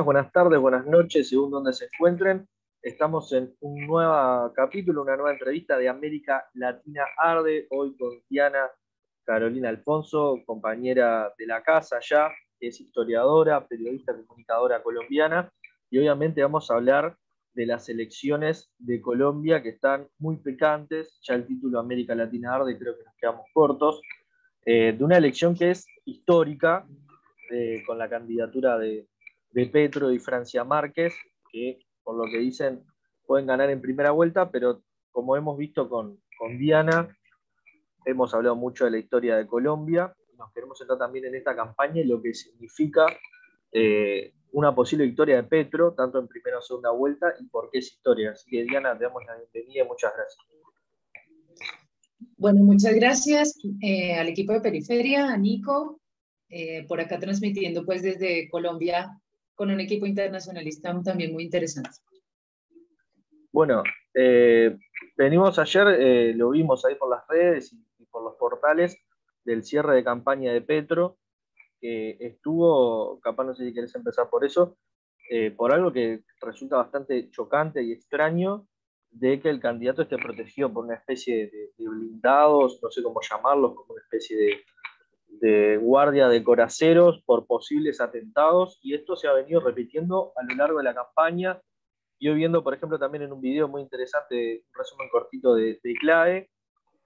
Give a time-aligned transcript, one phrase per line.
[0.00, 2.48] buenas tardes, buenas noches, según donde se encuentren.
[2.80, 8.70] Estamos en un nuevo capítulo, una nueva entrevista de América Latina Arde, hoy con Diana
[9.22, 15.52] Carolina Alfonso, compañera de la casa ya, que es historiadora, periodista, comunicadora colombiana,
[15.90, 17.14] y obviamente vamos a hablar
[17.52, 22.78] de las elecciones de Colombia que están muy picantes, ya el título América Latina Arde
[22.78, 24.00] creo que nos quedamos cortos,
[24.64, 26.86] eh, de una elección que es histórica,
[27.50, 29.06] eh, con la candidatura de
[29.52, 31.14] de Petro y Francia Márquez,
[31.50, 32.84] que por lo que dicen
[33.26, 37.16] pueden ganar en primera vuelta, pero como hemos visto con, con Diana,
[38.04, 42.00] hemos hablado mucho de la historia de Colombia, nos queremos centrar también en esta campaña
[42.00, 43.06] y lo que significa
[43.70, 47.78] eh, una posible victoria de Petro, tanto en primera o segunda vuelta, y por qué
[47.78, 48.32] es historia.
[48.32, 50.46] Así que Diana, te damos la bienvenida y muchas gracias.
[52.36, 56.00] Bueno, muchas gracias eh, al equipo de Periferia, a Nico,
[56.48, 59.21] eh, por acá transmitiendo pues desde Colombia
[59.54, 61.90] con un equipo internacionalista también muy interesante.
[63.52, 63.82] Bueno,
[64.14, 64.78] eh,
[65.16, 68.96] venimos ayer, eh, lo vimos ahí por las redes y, por los portales
[69.44, 71.18] del cierre de campaña de Petro,
[71.80, 74.78] que estuvo, capaz no sé si querés empezar por eso,
[75.30, 78.66] eh, por algo que resulta bastante chocante y extraño,
[79.10, 83.74] de que el candidato esté protegido por una especie de blindados, no sé cómo llamarlos,
[83.74, 84.64] como una especie de,
[85.42, 90.54] de guardia de coraceros por posibles atentados y esto se ha venido repitiendo a lo
[90.54, 91.60] largo de la campaña.
[92.20, 96.48] Yo viendo, por ejemplo, también en un video muy interesante, un resumen cortito de, de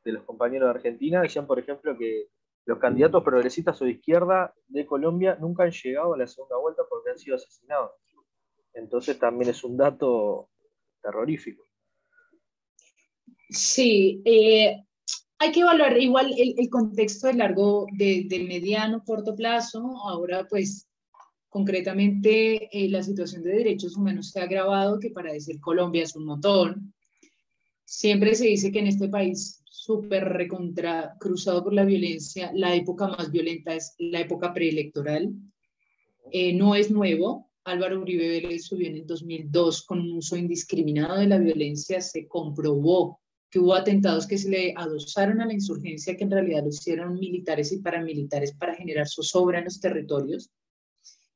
[0.04, 2.26] de los compañeros de Argentina, decían, por ejemplo, que
[2.66, 6.82] los candidatos progresistas o de izquierda de Colombia nunca han llegado a la segunda vuelta
[6.90, 7.92] porque han sido asesinados.
[8.74, 10.50] Entonces también es un dato
[11.00, 11.64] terrorífico.
[13.48, 14.85] Sí, eh,
[15.38, 19.96] hay que evaluar igual el, contexto de largo, de, mediano, corto plazo.
[20.04, 20.88] Ahora, pues,
[21.48, 26.16] concretamente, eh, la situación de derechos humanos se ha agravado, que para decir Colombia es
[26.16, 26.94] un montón.
[27.84, 33.06] Siempre se dice que en este país súper recontra cruzado por la violencia, la época
[33.06, 35.32] más violenta es la época preelectoral.
[36.32, 37.50] Eh, no es nuevo.
[37.64, 42.00] Álvaro Uribe Vélez subió en el 2002 con un uso indiscriminado de la violencia.
[42.00, 43.20] Se comprobó
[43.50, 47.18] que hubo atentados que se le adosaron a la insurgencia, que en realidad lo hicieron
[47.18, 50.50] militares y paramilitares para generar zozobra en los territorios.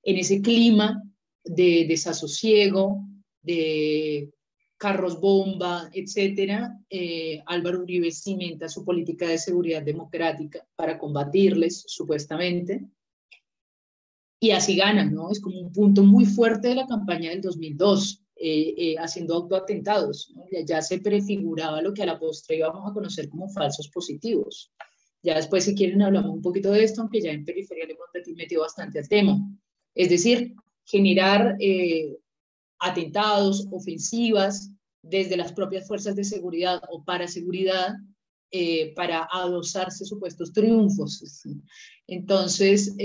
[0.02, 1.02] En ese clima
[1.44, 3.04] de desasosiego,
[3.42, 4.32] de
[4.76, 12.86] carros bomba, etcétera, eh, Álvaro Uribe cimenta su política de seguridad democrática para combatirles, supuestamente,
[14.40, 15.30] y así ganan, ¿no?
[15.30, 18.24] Es como un punto muy fuerte de la campaña del 2002.
[18.42, 20.32] Eh, eh, haciendo autoatentados.
[20.64, 24.72] Ya, se prefiguraba lo que a la postre íbamos a conocer como falsos positivos.
[25.22, 28.08] Ya después, si quieren, hablamos un poquito de esto, aunque ya en periferia le hemos
[28.34, 29.38] metido bastante al tema.
[29.94, 30.54] Es decir,
[30.86, 32.16] generar eh,
[32.78, 34.70] atentados, ofensivas
[35.02, 37.94] desde las propias fuerzas de seguridad o para seguridad
[38.96, 41.22] para adosarse supuestos triunfos.
[42.08, 42.96] Entonces,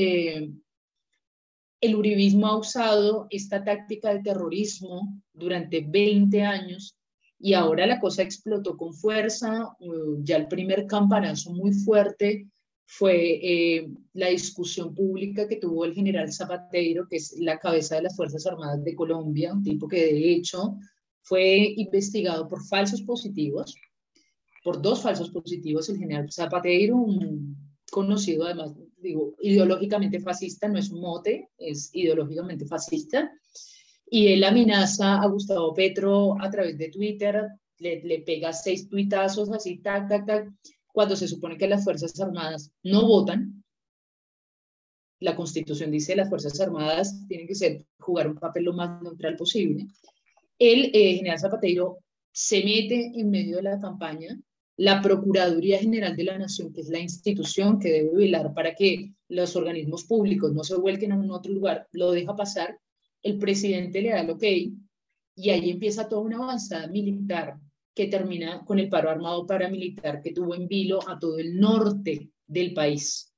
[1.81, 6.97] el uribismo ha usado esta táctica de terrorismo durante 20 años
[7.39, 9.75] y ahora la cosa explotó con fuerza.
[10.23, 12.47] Ya el primer campanazo muy fuerte
[12.85, 18.03] fue eh, la discusión pública que tuvo el general Zapatero, que es la cabeza de
[18.03, 20.77] las Fuerzas Armadas de Colombia, un tipo que de hecho
[21.21, 23.75] fue investigado por falsos positivos,
[24.63, 27.57] por dos falsos positivos, el general Zapatero, un
[27.91, 28.73] conocido además
[29.05, 33.31] digo, ideológicamente fascista, no es un mote, es ideológicamente fascista.
[34.07, 37.47] Y él amenaza a Gustavo Petro a través de Twitter,
[37.79, 40.53] le, le pega seis tuitazos así, tac, tac, tac,
[40.87, 43.63] cuando se supone que las Fuerzas Armadas no votan.
[45.19, 49.35] La Constitución dice las Fuerzas Armadas tienen que ser, jugar un papel lo más neutral
[49.35, 49.87] posible.
[50.57, 51.99] El eh, general Zapatero
[52.31, 54.39] se mete en medio de la campaña,
[54.77, 59.13] la Procuraduría General de la Nación, que es la institución que debe velar para que
[59.29, 62.77] los organismos públicos no se vuelquen a un otro lugar, lo deja pasar,
[63.23, 64.43] el presidente le da el ok
[65.37, 67.57] y ahí empieza toda una avanzada militar
[67.93, 72.29] que termina con el paro armado paramilitar que tuvo en vilo a todo el norte
[72.45, 73.33] del país,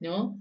[0.00, 0.38] ¿no?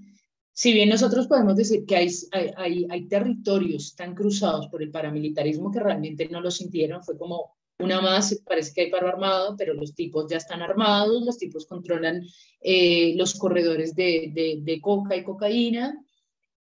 [0.52, 2.10] Si bien nosotros podemos decir que hay,
[2.57, 7.58] hay, hay territorios tan cruzados por el paramilitarismo que realmente no lo sintieron, fue como
[7.80, 11.66] una más, parece que hay paro armado, pero los tipos ya están armados, los tipos
[11.66, 12.24] controlan
[12.60, 15.98] eh, los corredores de, de, coca y cocaína,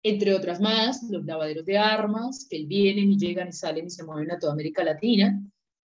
[0.02, 4.04] entre otras más, los lavaderos de armas, que vienen y llegan y salen y se
[4.04, 5.40] mueven a toda América Latina.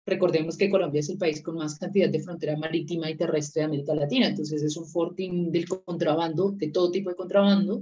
[0.06, 3.66] Recordemos que Colombia es el país con más cantidad de frontera marítima y terrestre de
[3.66, 7.82] América Latina, entonces es un fortín del contrabando, de todo tipo de contrabando.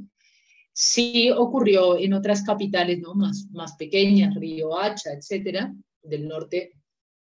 [0.72, 3.14] Sí ocurrió en otras capitales ¿no?
[3.14, 6.72] más, más pequeñas, Río Hacha, etcétera, del norte,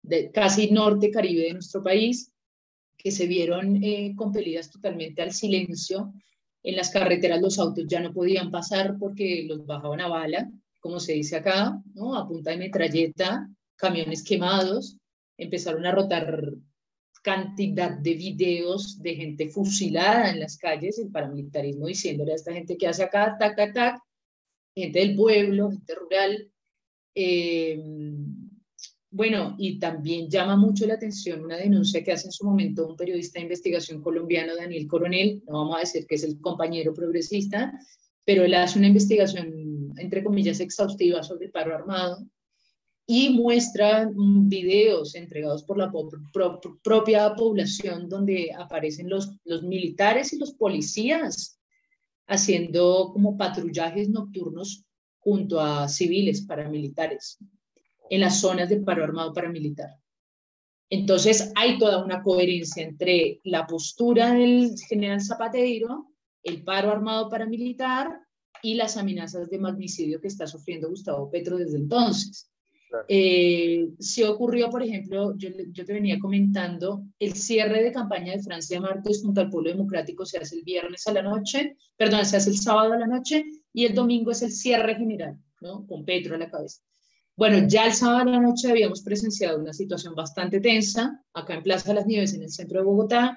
[0.03, 2.33] de, casi norte caribe de nuestro país,
[2.97, 6.13] que se vieron eh, compelidas totalmente al silencio.
[6.63, 10.51] En las carreteras los autos ya no podían pasar porque los bajaban a bala,
[10.81, 12.17] como se dice acá, ¿no?
[12.17, 14.97] a punta de metralleta, camiones quemados,
[15.37, 16.53] empezaron a rotar
[17.23, 22.77] cantidad de videos de gente fusilada en las calles, el paramilitarismo diciéndole a esta gente
[22.77, 24.01] que hace acá, tac, tac, tac,
[24.75, 26.51] gente del pueblo, gente rural.
[27.15, 27.81] Eh,
[29.13, 32.97] bueno, y también llama mucho la atención una denuncia que hace en su momento un
[32.97, 37.79] periodista de investigación colombiano, Daniel Coronel, no vamos a decir que es el compañero progresista,
[38.25, 42.25] pero él hace una investigación, entre comillas, exhaustiva sobre el paro armado
[43.07, 45.93] y muestra videos entregados por la
[46.83, 51.59] propia población donde aparecen los, los militares y los policías
[52.27, 54.85] haciendo como patrullajes nocturnos
[55.19, 57.39] junto a civiles paramilitares
[58.11, 59.91] en las zonas de paro armado paramilitar.
[60.91, 66.09] Entonces hay toda una coherencia entre la postura del general Zapatero,
[66.43, 68.21] el paro armado paramilitar
[68.63, 72.53] y las amenazas de magnicidio que está sufriendo Gustavo Petro desde entonces.
[73.09, 78.43] Eh, si ocurrió, por ejemplo, yo, yo, te venía comentando, el cierre de campaña de
[78.43, 82.37] Francia Márquez junto al pueblo democrático se hace el viernes a la noche, perdón, se
[82.37, 85.87] hace el sábado a la noche y el domingo es el cierre general, ¿no?
[85.87, 86.83] Con Petro a la cabeza.
[87.43, 91.65] Bueno, ya el sábado a la noche habíamos presenciado una situación bastante tensa acá en
[91.65, 93.37] Plaza de las Nieves, en el centro de Bogotá,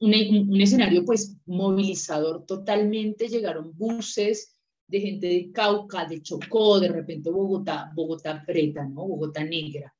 [0.00, 6.88] un, un escenario pues movilizador totalmente, llegaron buses, de gente de Cauca, de Chocó, de
[6.88, 9.06] repente Bogotá, Bogotá preta, ¿no?
[9.06, 9.94] Bogotá negra.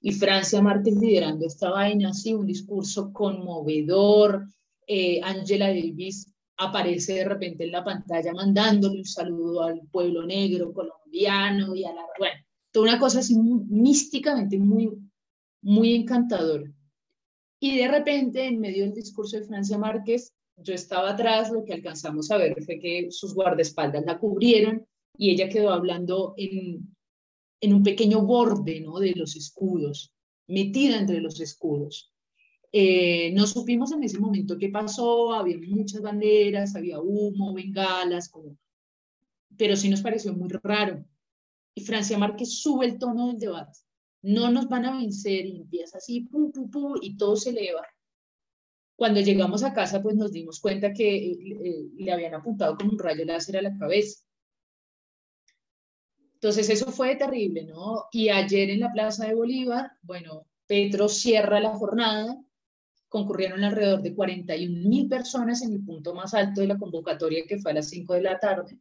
[0.00, 4.46] Y Francia Márquez liderando esta vaina, así, un discurso conmovedor.
[4.86, 10.72] Eh, Angela Davis aparece de repente en la pantalla mandándole un saludo al pueblo negro
[10.72, 12.04] colombiano y a la...
[12.18, 12.34] Bueno,
[12.72, 14.90] toda una cosa así místicamente muy,
[15.62, 16.70] muy encantadora.
[17.60, 21.72] Y de repente, en medio del discurso de Francia Márquez, yo estaba atrás, lo que
[21.72, 26.96] alcanzamos a ver fue que sus guardaespaldas la cubrieron y ella quedó hablando en,
[27.60, 28.98] en un pequeño borde ¿no?
[28.98, 30.12] de los escudos,
[30.48, 32.12] metida entre los escudos.
[32.70, 38.30] Eh, no supimos en ese momento qué pasó, había muchas banderas, había humo, bengalas,
[39.56, 41.04] pero sí nos pareció muy raro.
[41.74, 43.78] Y Francia Márquez sube el tono del debate.
[44.22, 47.86] No nos van a vencer y empieza así, pum, pum, pum, y todo se eleva.
[48.96, 52.88] Cuando llegamos a casa, pues nos dimos cuenta que eh, eh, le habían apuntado con
[52.88, 54.24] un rayo láser a la cabeza.
[56.34, 58.06] Entonces eso fue terrible, ¿no?
[58.12, 62.40] Y ayer en la Plaza de Bolívar, bueno, Petro cierra la jornada,
[63.08, 67.58] concurrieron alrededor de 41 mil personas en el punto más alto de la convocatoria que
[67.58, 68.78] fue a las 5 de la tarde.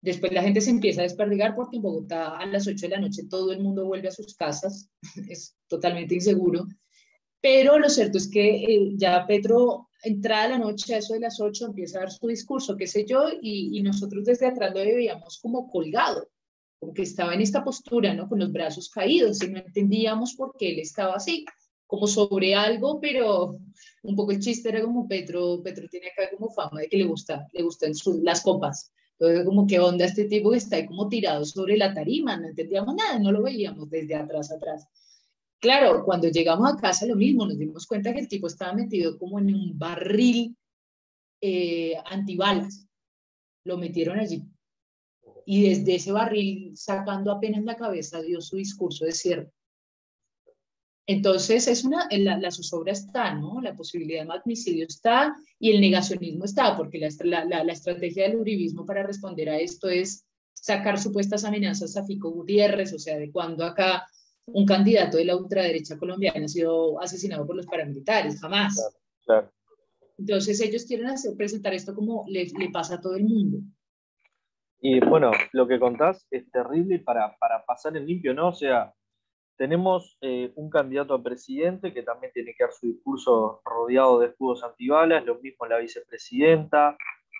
[0.00, 3.00] Después la gente se empieza a desperdigar porque en Bogotá a las 8 de la
[3.00, 4.90] noche todo el mundo vuelve a sus casas,
[5.28, 6.66] es totalmente inseguro.
[7.40, 11.40] Pero lo cierto es que eh, ya Petro, entrada la noche, a eso de las
[11.40, 15.40] 8, empieza a dar su discurso, qué sé yo, y, nosotros desde atrás lo veíamos
[15.40, 16.28] como colgado,
[16.78, 18.28] como que estaba en esta postura, ¿no?
[18.28, 21.44] Con los brazos caídos, y no entendíamos por qué él estaba así,
[21.92, 23.58] como sobre algo, pero
[24.02, 27.04] un poco el chiste era como Petro, Petro tiene acá como fama de que le
[27.04, 27.92] gusta, le gustan
[28.22, 28.90] las copas.
[29.18, 32.38] Entonces, como, ¿qué onda este tipo que está ahí como tirado sobre la tarima?
[32.38, 34.88] No entendíamos nada, no lo veíamos desde atrás atrás.
[35.60, 39.18] Claro, cuando llegamos a casa lo mismo, nos dimos cuenta que el tipo estaba metido
[39.18, 40.56] como en un barril
[41.42, 42.88] eh, antibalas.
[43.64, 44.42] Lo metieron allí.
[45.44, 49.52] Y desde ese barril, sacando apenas la cabeza, dio su discurso de cierre.
[51.06, 53.60] Entonces, es una, la, la, zozobra está, ¿no?
[53.60, 58.36] La posibilidad de magnicidio está y el negacionismo está, porque la, la, la, estrategia del
[58.36, 63.32] uribismo para responder a esto es sacar supuestas amenazas a Fico Gutiérrez, o sea, de
[63.32, 64.06] cuando acá
[64.46, 68.76] un candidato de la ultraderecha colombiana ha sido asesinado por los paramilitares, jamás.
[70.18, 73.58] Entonces ellos quieren hacer, presentar esto como le, le, pasa a todo el mundo.
[74.80, 78.48] Y bueno, lo que contás es terrible para, para pasar en limpio, ¿no?
[78.48, 78.92] O sea,
[79.62, 84.26] tenemos eh, un candidato a presidente que también tiene que dar su discurso rodeado de
[84.26, 86.96] escudos antibalas, lo mismo la vicepresidenta,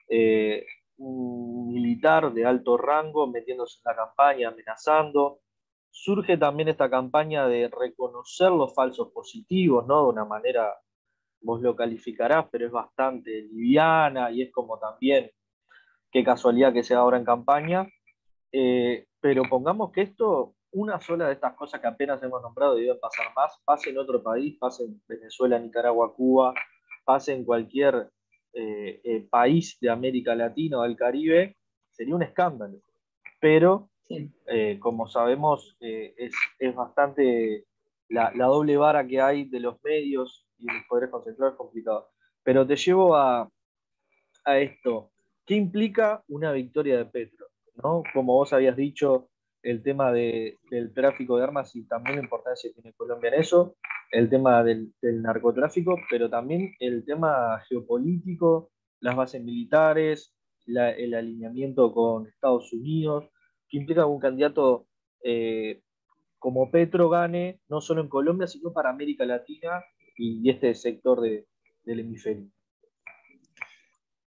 [0.08, 0.64] eh,
[0.98, 5.40] un militar de alto rango metiéndose en la campaña, amenazando
[5.90, 10.04] surge también esta campaña de reconocer los falsos positivos, ¿no?
[10.04, 10.72] De una manera,
[11.40, 15.28] vos lo calificarás, pero es bastante liviana y es como también,
[16.12, 17.88] qué casualidad que sea ahora en campaña.
[18.52, 22.82] Eh, pero pongamos que esto, una sola de estas cosas que apenas hemos nombrado y
[22.82, 26.54] deben pasar más, pase en otro país, pase en Venezuela, Nicaragua, Cuba,
[27.04, 28.10] pase en cualquier
[28.54, 31.56] eh, país de América Latina o del Caribe,
[31.90, 32.78] sería un escándalo.
[33.40, 33.90] Pero,
[34.78, 37.64] como sabemos, es, es, bastante
[38.08, 42.10] la, la, doble vara que hay de los medios y los poderes concentrados es complicado.
[42.44, 43.50] Pero te llevo a,
[44.44, 45.10] a esto.
[45.44, 47.46] ¿Qué implica una victoria de Petro?
[47.82, 48.02] ¿no?
[48.12, 49.30] Como vos habías dicho,
[49.62, 53.76] el tema del tráfico de armas y también la importancia que tiene Colombia en eso,
[54.10, 60.34] el tema del, narcotráfico, pero también el tema geopolítico, las bases militares,
[60.66, 63.28] el alineamiento con Estados Unidos,
[63.68, 64.86] que implica que un candidato
[65.24, 65.82] eh,
[66.38, 69.82] como Petro gane no solo en Colombia, sino para América Latina
[70.16, 72.48] y, este sector del hemisferio.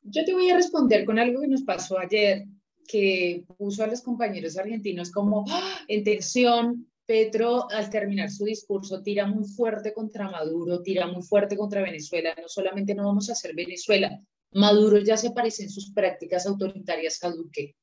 [0.03, 2.45] Yo te voy a responder con algo que nos pasó ayer
[2.87, 5.79] que puso a los compañeros argentinos como ¡ah!
[5.87, 6.87] en tensión.
[7.07, 12.33] Petro, al terminar su discurso, tira muy fuerte contra Maduro, tira muy fuerte contra Venezuela.
[12.41, 14.19] No solamente no vamos a hacer Venezuela,
[14.55, 17.75] Maduro ya se parece en sus prácticas autoritarias a Duque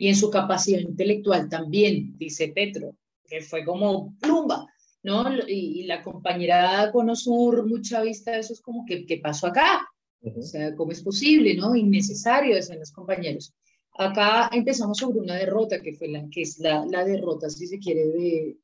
[0.00, 4.66] y en su capacidad intelectual también, dice Petro, que fue como plumba,
[5.04, 5.24] ¿no?
[5.46, 9.80] Y, la compañera Conosur, mucha vista de eso es como, que ¿qué pasó acá?
[10.22, 11.76] O sea, ¿cómo es posible, no?
[11.76, 13.52] Innecesario, decían los compañeros.
[13.94, 17.78] Acá empezamos sobre una derrota que fue la que es la, la derrota, si se
[17.78, 18.58] quiere, de,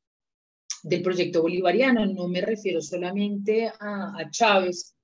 [0.83, 2.05] del proyecto bolivariano.
[2.05, 4.95] No me refiero solamente a, a Chávez.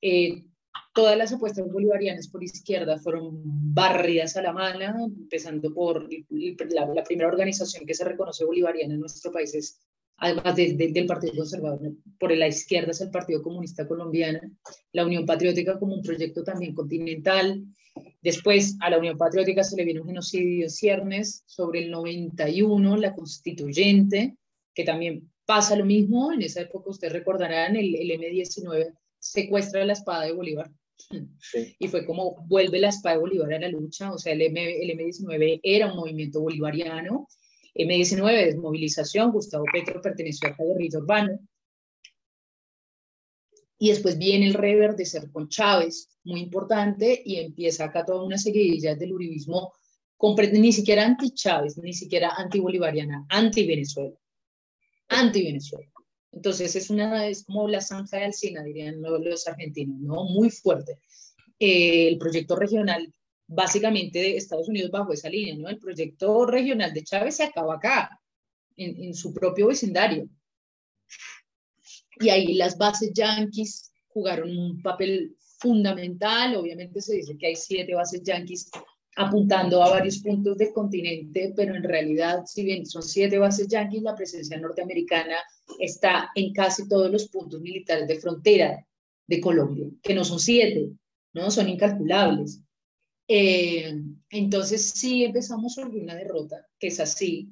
[0.00, 0.44] Eh,
[0.92, 7.04] todas las apuestas bolivarianas por izquierda fueron barridas a la mala, empezando por la, la
[7.04, 9.80] primera organización que se reconoce bolivariana en nuestro país es
[10.16, 14.40] además del Partido Conservador, por la izquierda es el Partido Comunista Colombiano,
[14.92, 17.64] la Unión Patriótica como un proyecto también continental,
[18.24, 22.96] Después a la Unión Patriótica se le vino un genocidio en ciernes sobre el 91,
[22.96, 24.38] la constituyente,
[24.72, 26.32] que también pasa lo mismo.
[26.32, 30.70] En esa época ustedes recordarán, el, el M-19 secuestra la espada de Bolívar.
[31.78, 34.10] Y fue como vuelve la espada de Bolívar a la lucha.
[34.10, 37.28] O sea, el, M, el M-19 era un movimiento bolivariano.
[37.74, 39.32] M-19 es movilización.
[39.32, 41.38] Gustavo Petro perteneció a la guerrilla urbana
[43.84, 48.94] y después viene el reverdecer con Chávez, muy importante, y empieza acá toda una seguidilla
[48.94, 49.74] del uribismo,
[50.54, 54.16] ni siquiera anti-Chávez, ni siquiera anti-bolivariana, anti-Venezuela,
[55.08, 55.86] anti-Venezuela.
[56.32, 60.24] Entonces es, una, es como la zanja de Alcina, dirían los argentinos, ¿no?
[60.24, 61.00] Muy fuerte.
[61.58, 63.12] Eh, el proyecto regional,
[63.46, 65.68] básicamente de Estados Unidos bajo esa línea, ¿no?
[65.68, 68.18] El proyecto regional de Chávez se acaba acá,
[68.76, 70.26] en, en su propio vecindario
[72.20, 76.56] y ahí las bases yanquis jugaron un papel fundamental.
[76.56, 78.70] Obviamente se dice que hay siete bases yanquis
[79.16, 84.02] apuntando a varios puntos del continente, pero en realidad, si bien son siete bases yanquis,
[84.02, 85.36] la presencia norteamericana
[85.78, 88.86] está en casi todos los puntos militares de frontera
[89.26, 90.90] de Colombia, que no son siete,
[91.32, 91.50] ¿no?
[91.50, 92.60] Son incalculables.
[93.26, 93.94] Eh,
[94.30, 97.48] entonces sí empezamos sobre una derrota, que es así,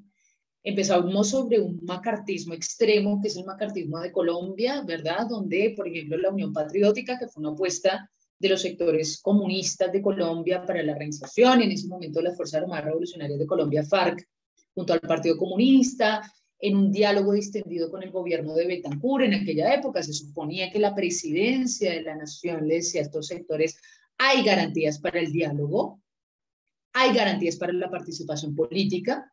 [0.64, 5.26] Empezamos sobre un macartismo extremo, que es el macartismo de Colombia, ¿verdad?
[5.28, 10.00] Donde, por ejemplo, la Unión Patriótica, que fue una apuesta de los sectores comunistas de
[10.00, 14.28] Colombia para la reinserción, en ese momento las Fuerzas Armadas Revolucionarias de Colombia, FARC,
[14.74, 16.22] junto al Partido Comunista,
[16.60, 19.24] en un diálogo distendido con el gobierno de Betancur.
[19.24, 23.26] En aquella época se suponía que la presidencia de la nación le decía a estos
[23.26, 23.76] sectores,
[24.16, 26.00] hay garantías para el diálogo,
[26.92, 29.32] hay garantías para la participación política,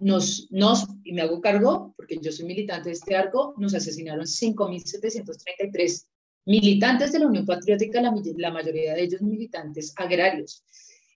[0.00, 4.24] nos, nos, y me hago cargo, porque yo soy militante de este arco, nos asesinaron
[4.24, 6.06] 5.733
[6.46, 10.64] militantes de la Unión Patriótica, la, mayoría de ellos militantes agrarios.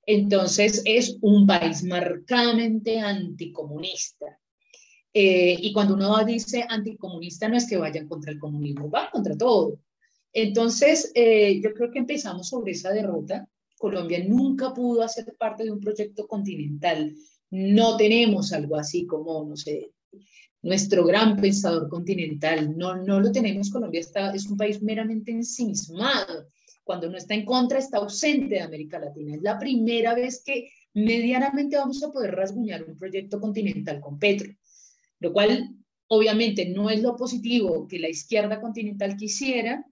[0.06, 4.38] Entonces es un país marcadamente anticomunista.
[5.12, 9.37] Eh, y cuando uno dice anticomunista no es que vayan contra el comunismo, va contra
[9.37, 9.80] todo.
[10.33, 13.49] Entonces eh, yo creo que empezamos sobre esa derrota.
[13.78, 17.14] Colombia nunca pudo hacer parte de un proyecto continental
[17.50, 19.93] no tenemos algo así como, no sé,
[20.62, 23.71] nuestro gran pensador continental, no, no lo tenemos.
[23.71, 26.49] Colombia está, es un país meramente ensimismado.
[26.83, 29.35] Cuando no está en contra, está ausente de América Latina.
[29.35, 34.53] Es la primera vez que medianamente vamos a poder rasguñar un proyecto continental con Petro,
[35.21, 35.69] lo cual
[36.09, 39.85] obviamente no es lo positivo que la izquierda continental quisiera,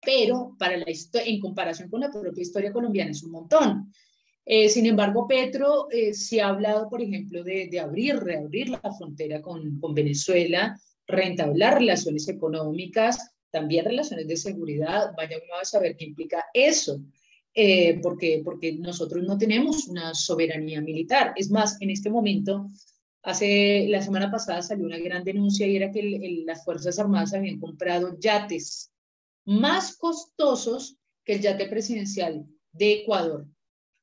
[0.00, 3.92] pero para la en comparación con la propia historia colombiana es un montón.
[4.46, 9.40] Eh, sin embargo, Petro eh, se ha hablado, por ejemplo, de, abrir, reabrir la frontera
[9.40, 15.12] con, Venezuela, reentablar relaciones económicas, también relaciones de seguridad.
[15.16, 17.00] Vaya uno a saber qué implica eso,
[17.54, 21.32] eh, porque, porque nosotros no tenemos una soberanía militar.
[21.36, 22.68] Es más, en este momento,
[23.22, 27.58] hace la semana pasada salió una gran denuncia y era que las Fuerzas Armadas habían
[27.58, 28.92] comprado yates
[29.46, 33.46] más costosos que el yate presidencial de Ecuador.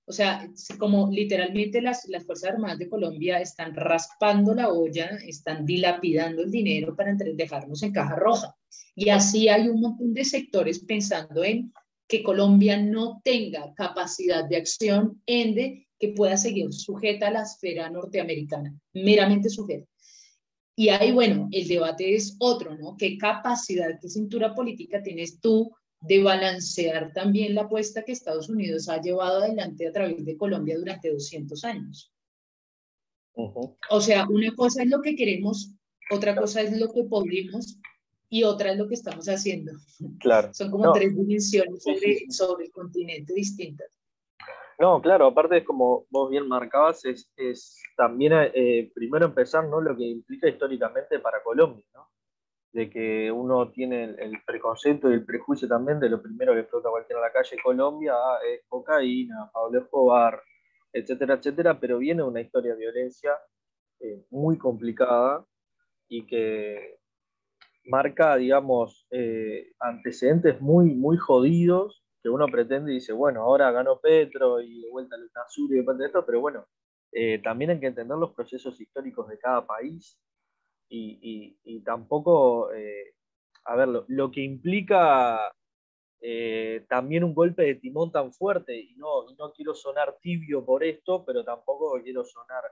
[0.05, 5.65] O sea, como literalmente las, las Fuerzas Armadas de Colombia están raspando la olla, están
[5.65, 8.55] dilapidando el dinero para dejarnos en caja roja.
[8.95, 11.71] Y así hay un montón de sectores pensando en
[12.07, 17.89] que Colombia no tenga capacidad de acción, ende, que pueda seguir sujeta a la esfera
[17.89, 19.85] norteamericana, meramente sujeta.
[20.75, 22.97] Y ahí, bueno, el debate es otro, ¿no?
[22.97, 28.89] ¿Qué capacidad, qué cintura política tienes tú de balancear también la apuesta que Estados Unidos
[28.89, 32.11] ha llevado adelante a través de Colombia durante 200 años?
[33.33, 35.73] O sea, una cosa es lo que queremos,
[36.09, 37.79] otra cosa es lo que podemos
[38.29, 39.73] y otra es lo que estamos haciendo.
[40.19, 40.53] Claro.
[40.53, 43.87] Son como tres dimensiones sobre, sobre el continente distintas.
[44.79, 49.79] No, claro, aparte es como vos bien marcabas, es, es también eh, primero empezar ¿no?
[49.79, 52.09] lo que implica históricamente para Colombia, ¿no?
[52.73, 56.89] De que uno tiene el, preconcepto y el prejuicio también de lo primero que explota
[56.89, 60.41] cualquiera en la calle Colombia ah, es cocaína, Pablo Escobar,
[60.93, 63.31] etcétera, etcétera, pero viene una historia de violencia
[63.99, 65.45] eh, muy complicada
[66.07, 66.97] y que
[67.85, 73.99] marca, digamos, eh, antecedentes muy, muy jodidos que uno pretende y dice, bueno, ahora ganó
[73.99, 76.67] Petro y de vuelta el Sur y depende de esto, pero bueno,
[77.11, 80.19] eh, también hay que entender los procesos históricos de cada país
[80.93, 83.15] y, tampoco, eh,
[83.65, 85.39] a ver, lo, que implica
[86.19, 90.83] eh, también un golpe de timón tan fuerte, y no, no quiero sonar tibio por
[90.83, 92.63] esto, pero tampoco quiero sonar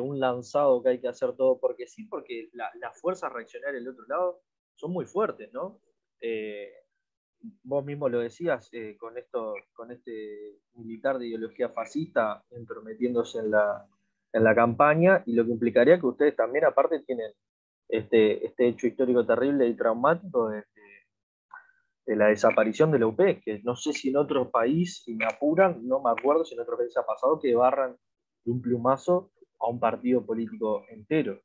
[0.00, 4.06] un lanzado que hay que hacer todo porque sí, porque las fuerzas reaccionarias del otro
[4.06, 4.40] lado
[4.76, 5.80] son muy fuertes, ¿no?
[7.62, 13.50] vos mismo lo decías, eh, con, esto, con este militar de ideología fascista entrometiéndose en
[13.50, 13.86] la,
[14.32, 17.32] en la campaña, y lo que implicaría que ustedes también, aparte, tienen
[17.88, 20.64] este, este hecho histórico terrible y traumático de,
[22.06, 25.86] la desaparición de la UP, que no sé si en otro país, si me apuran,
[25.86, 27.96] no me acuerdo si en otro país ha pasado que barran
[28.44, 31.40] de un plumazo a un partido político entero.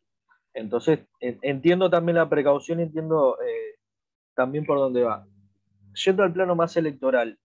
[0.53, 3.76] Entonces, entiendo también la precaución, entiendo eh,
[4.34, 5.26] también por dónde va
[6.06, 7.38] yendo al plano más electoral,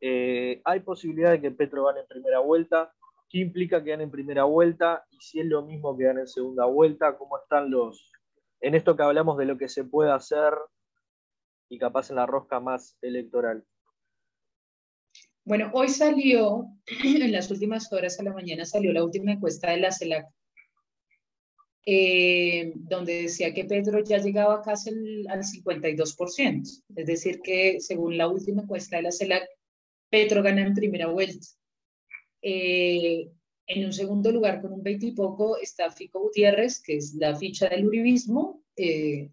[0.00, 2.92] eh, ¿hay posibilidad de que Petro gane en primera vuelta?
[3.28, 5.04] ¿Qué implica que gane en primera vuelta?
[5.10, 8.12] Y si es lo mismo que gane en segunda vuelta, ¿cómo están los...
[8.66, 10.52] En esto que hablamos de lo que se puede hacer
[11.68, 13.64] y capaz en la rosca más electoral.
[15.44, 16.66] Bueno, hoy salió,
[17.04, 20.26] en las últimas horas a la mañana salió la última encuesta de la CELAC
[21.86, 24.90] eh, donde decía que Petro ya llegaba casi
[25.28, 26.82] al 52%.
[26.96, 29.48] Es decir, que según la última encuesta de la CELAC,
[30.10, 31.46] Petro gana en primera vuelta.
[32.42, 33.30] Eh,
[33.66, 37.34] en un segundo lugar, con un 20 y poco, está Fico Gutiérrez, que es la
[37.34, 38.62] ficha del uribismo.
[38.76, 39.30] Eh,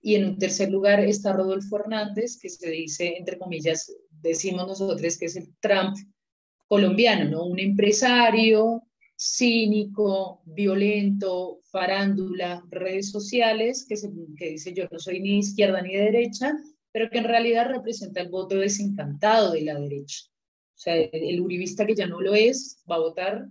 [0.00, 5.18] y en un tercer lugar está Rodolfo Hernández, que se dice, entre comillas, decimos nosotros
[5.18, 5.96] que es el Trump
[6.66, 7.44] colombiano, ¿no?
[7.44, 8.82] Un empresario
[9.16, 13.96] cínico, violento, farándula, redes sociales, que,
[14.36, 16.56] que dice yo no soy ni izquierda ni derecha,
[16.92, 20.24] pero que en realidad representa el voto desencantado de la derecha.
[20.76, 23.48] O sea, el uribista que ya no lo es va a votar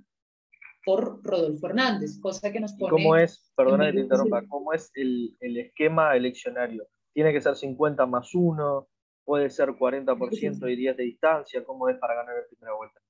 [0.87, 2.91] por Rodolfo Hernández, cosa que nos pone...
[2.91, 6.87] ¿Cómo es, perdona que te interrumpa, cómo es el, el, esquema eleccionario?
[7.13, 8.87] ¿Tiene que ser 50 más 1?
[9.25, 11.61] ¿Puede ser 40% de días de distancia?
[11.65, 13.01] ¿Cómo es para ganar la primera vuelta?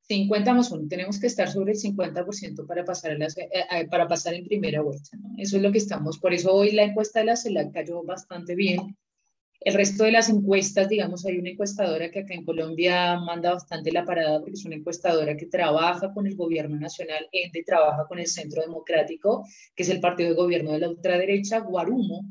[0.00, 3.26] 50 más 1, tenemos que estar sobre el 50% para pasar, eh,
[3.70, 5.10] eh, para pasar en primera vuelta.
[5.36, 6.18] Eso es lo que estamos.
[6.18, 8.96] Por eso hoy la encuesta de la CELAC cayó bastante bien.
[9.60, 13.90] El resto de las encuestas, digamos, hay una encuestadora que acá en Colombia manda bastante
[13.90, 18.18] la parada porque es una encuestadora que trabaja con el gobierno nacional, y trabaja con
[18.20, 19.44] el Centro Democrático,
[19.74, 22.22] que es el partido de gobierno de la ultraderecha, Guarumo.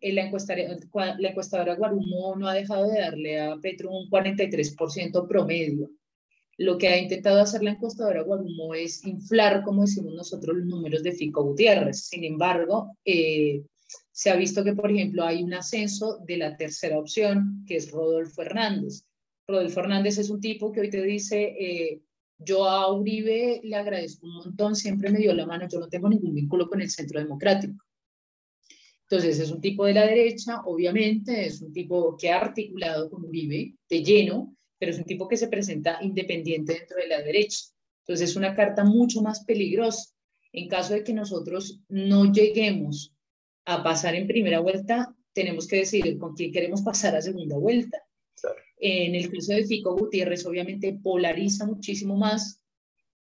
[0.00, 0.76] Eh, la, encuestadora,
[1.18, 5.90] la encuestadora Guarumo no ha dejado de darle a Petro un 43% promedio
[6.58, 11.02] lo que ha intentado hacer la encuestadora Guarumo es inflar, como decimos nosotros, los números
[11.02, 12.06] de Fico Gutiérrez.
[12.06, 13.62] Sin embargo, eh,
[14.12, 17.90] se ha visto que, por ejemplo, hay un ascenso de la tercera opción, que es
[17.90, 19.06] Rodolfo Hernández.
[19.48, 22.02] Rodolfo Hernández es un tipo que hoy te dice, eh,
[22.38, 26.08] yo a Uribe le agradezco un montón, siempre me dio la mano, yo no tengo
[26.08, 27.82] ningún vínculo con el Centro Democrático.
[29.08, 33.24] Entonces, es un tipo de la derecha, obviamente, es un tipo que ha articulado con
[33.24, 37.66] Uribe de lleno, pero es un tipo que se presenta independiente dentro de la derecha.
[38.00, 40.10] Entonces es una carta mucho más peligrosa.
[40.52, 43.14] En caso de que nosotros no lleguemos
[43.64, 48.02] a pasar en primera vuelta, tenemos que decidir con quién queremos pasar a segunda vuelta.
[48.78, 52.60] En el caso de Fico Gutiérrez, obviamente polariza muchísimo más.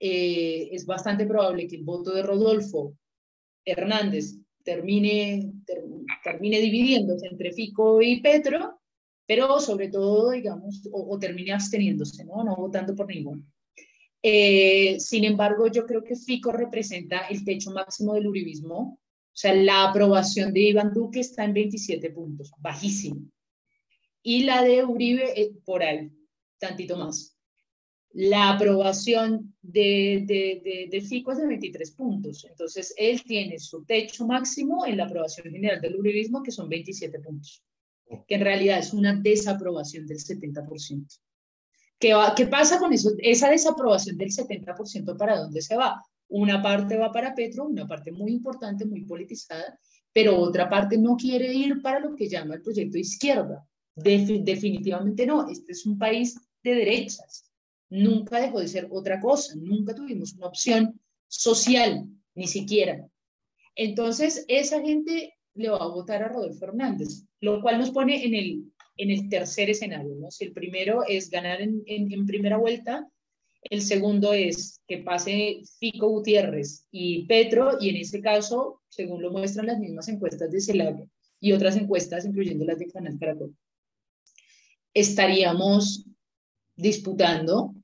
[0.01, 2.97] Eh, es bastante probable que el voto de Rodolfo
[3.64, 5.53] Hernández termine,
[6.25, 8.81] termine dividiéndose entre Fico y Petro,
[9.27, 12.42] pero sobre todo, digamos, o, termine absteniéndose, ¿no?
[12.42, 13.42] No votando por ninguno.
[14.23, 18.99] Eh, sin embargo, yo creo que Fico representa el techo máximo del uribismo.
[19.35, 23.31] O sea, la aprobación de Iván Duque está en 27 puntos, bajísimo.
[24.23, 26.11] Y la de Uribe, eh, por ahí,
[26.59, 27.37] tantito más.
[28.12, 32.47] La aprobación de, de, de, Fico es de 23 puntos.
[32.49, 37.18] Entonces, él tiene su techo máximo en la aprobación general del uribismo, que son 27
[37.18, 37.62] puntos
[38.27, 41.20] que en realidad es una desaprobación del 70%.
[41.99, 43.11] ¿Qué, va, ¿Qué pasa con eso?
[43.18, 46.03] Esa desaprobación del 70%, ¿para dónde se va?
[46.37, 49.79] Una parte va para Petro, una parte muy importante, muy politizada,
[50.12, 53.64] pero otra parte no quiere ir para lo que llama el proyecto de izquierda.
[53.94, 55.49] definitivamente no.
[55.49, 57.53] Este es un país de derechas.
[57.88, 59.55] Nunca dejó de ser otra cosa.
[59.55, 63.07] Nunca tuvimos una opción social, ni siquiera.
[63.77, 68.35] Entonces, esa gente le va a votar a Rodolfo Hernández, lo cual nos pone en
[68.35, 70.16] el, en el tercer escenario.
[70.16, 70.33] ¿no?
[70.33, 73.09] Si el primero es ganar en, en, primera vuelta,
[73.64, 79.31] el segundo es que pase Fico Gutiérrez y Petro, y en ese caso, según lo
[79.31, 81.09] muestran las mismas encuestas de CELAC
[81.40, 83.57] y otras encuestas, incluyendo las de Canal Caracol,
[84.92, 86.05] estaríamos
[86.77, 87.74] disputando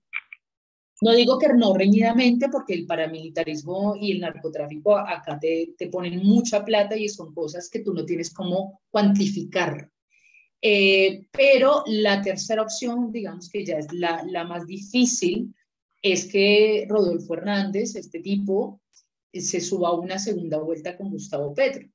[1.02, 6.18] no digo que no reñidamente, porque el paramilitarismo y el narcotráfico acá te, te ponen
[6.18, 9.90] mucha plata y son cosas que tú no tienes cómo cuantificar.
[10.60, 15.54] Eh, pero la tercera opción, digamos que ya es la, la más difícil,
[16.02, 18.80] es que Rodolfo Hernández, este tipo,
[19.32, 21.88] se suba a una segunda vuelta con Gustavo Petro.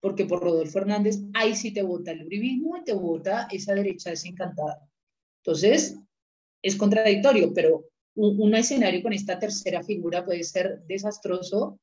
[0.00, 4.10] Porque por Rodolfo Hernández, ahí sí te vota el uribismo y te vota esa derecha
[4.10, 4.88] desencantada.
[5.42, 5.96] Entonces,
[6.62, 11.80] es contradictorio, pero un, escenario con esta tercera figura puede ser desastroso.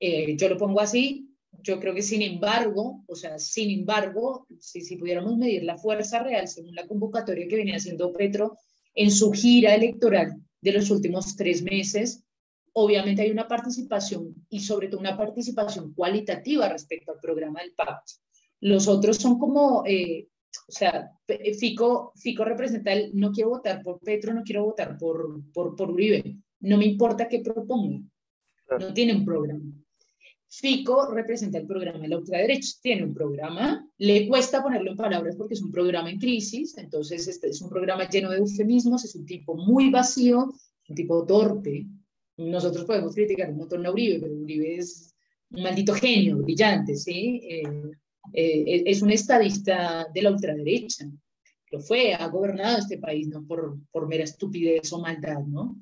[0.00, 1.28] Eh, yo lo pongo así.
[1.62, 6.22] Yo creo que sin embargo, o sea, sin embargo, si, si pudiéramos medir la fuerza
[6.22, 8.56] real según la convocatoria que venía haciendo Petro
[8.94, 12.24] en su gira electoral de los últimos tres meses,
[12.72, 18.14] obviamente hay una participación y sobre todo una participación cualitativa respecto al programa del pacto.
[18.60, 20.28] Los otros son como eh,
[20.68, 24.96] o sea, eh, Fico, Fico representa el no quiero votar por Petro, no quiero votar
[24.98, 28.00] por, por, por Uribe, no me importa qué proponga,
[28.78, 29.64] no tiene un programa.
[30.54, 35.34] Fico representa el programa de la ultraderecha, tiene un programa, le cuesta ponerlo en palabras
[35.34, 39.14] porque es un programa en crisis, entonces este es un programa lleno de eufemismos, es
[39.14, 40.52] un tipo muy vacío,
[40.88, 41.86] un tipo torpe.
[42.36, 45.14] Nosotros podemos criticar un montón a Uribe, pero Uribe es
[45.52, 47.40] un maldito genio, brillante, ¿sí?
[47.48, 47.62] Eh,
[48.34, 51.10] eh, es un estadista de la ultraderecha.
[51.70, 55.78] Lo fue, ha gobernado este país, no por, por mera estupidez o maldad, ¿no?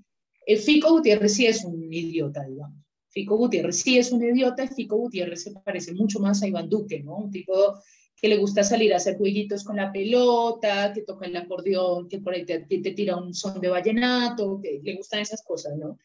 [0.46, 2.78] El Fico Gutiérrez sí es un idiota, digamos.
[3.10, 7.02] Fico Gutiérrez sí es un idiota Fico Gutiérrez se parece mucho más a Iván Duque,
[7.02, 7.16] ¿no?
[7.16, 7.80] Un tipo
[8.16, 12.20] que le gusta salir a hacer jueguitos con la pelota, que toca el acordeón, que
[12.20, 15.98] por ahí te, tira un son de vallenato, que le gustan esas cosas, ¿no?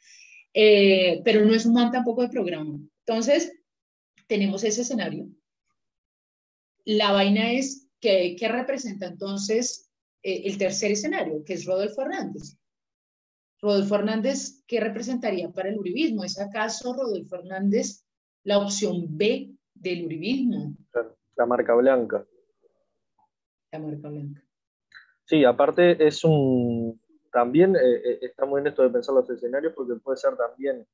[0.53, 2.79] Eh, pero no es un man tampoco de programa.
[3.05, 3.51] Entonces,
[4.27, 5.27] tenemos ese escenario
[6.85, 9.89] la vaina es que, representa entonces
[10.21, 12.57] eh, el tercer escenario, que es Rodolfo Hernández.
[13.61, 16.23] Rodolfo Hernández, ¿qué representaría para el uribismo?
[16.23, 18.05] ¿Es acaso Rodolfo Hernández
[18.43, 20.75] la opción B del uribismo?
[21.35, 22.25] La marca blanca.
[23.71, 24.43] La marca blanca.
[25.25, 27.01] Sí, aparte es un...
[27.31, 30.85] También eh, eh, está muy en esto de pensar los escenarios porque puede ser también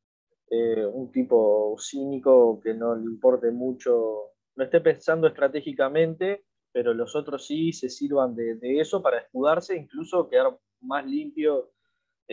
[0.93, 7.45] un tipo cínico que no le importe mucho no esté pensando estratégicamente, pero los otros
[7.45, 11.71] sí se sirvan de, eso para escudarse, incluso quedar más limpio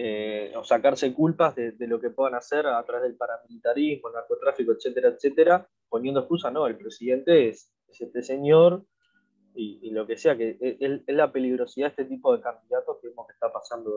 [0.00, 4.70] eh, o sacarse culpas de, lo que puedan hacer a través del paramilitarismo, el narcotráfico,
[4.70, 8.84] etcétera, etcétera, poniendo excusa, no, el presidente es, este señor
[9.56, 13.26] y, lo que sea, que es, la peligrosidad de este tipo de candidatos que vemos
[13.26, 13.90] que está pasando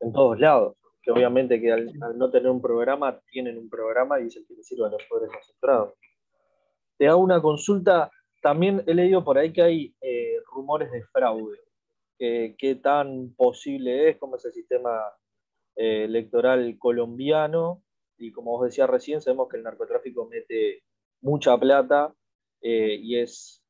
[0.00, 4.26] en todos lados, que obviamente que al, no tener un programa, tienen un programa y
[4.26, 5.94] es el que les sirve a los poderes concentrados.
[6.98, 8.10] Te hago una consulta.
[8.42, 11.58] También he leído por ahí que hay eh, rumores de fraude.
[12.18, 14.16] ¿Qué tan posible es?
[14.18, 15.02] ¿Cómo es el sistema
[15.76, 17.82] eh, electoral colombiano?
[18.16, 20.82] Y como vos decías recién, sabemos que el narcotráfico mete
[21.20, 22.14] mucha plata
[22.62, 23.62] eh, y es,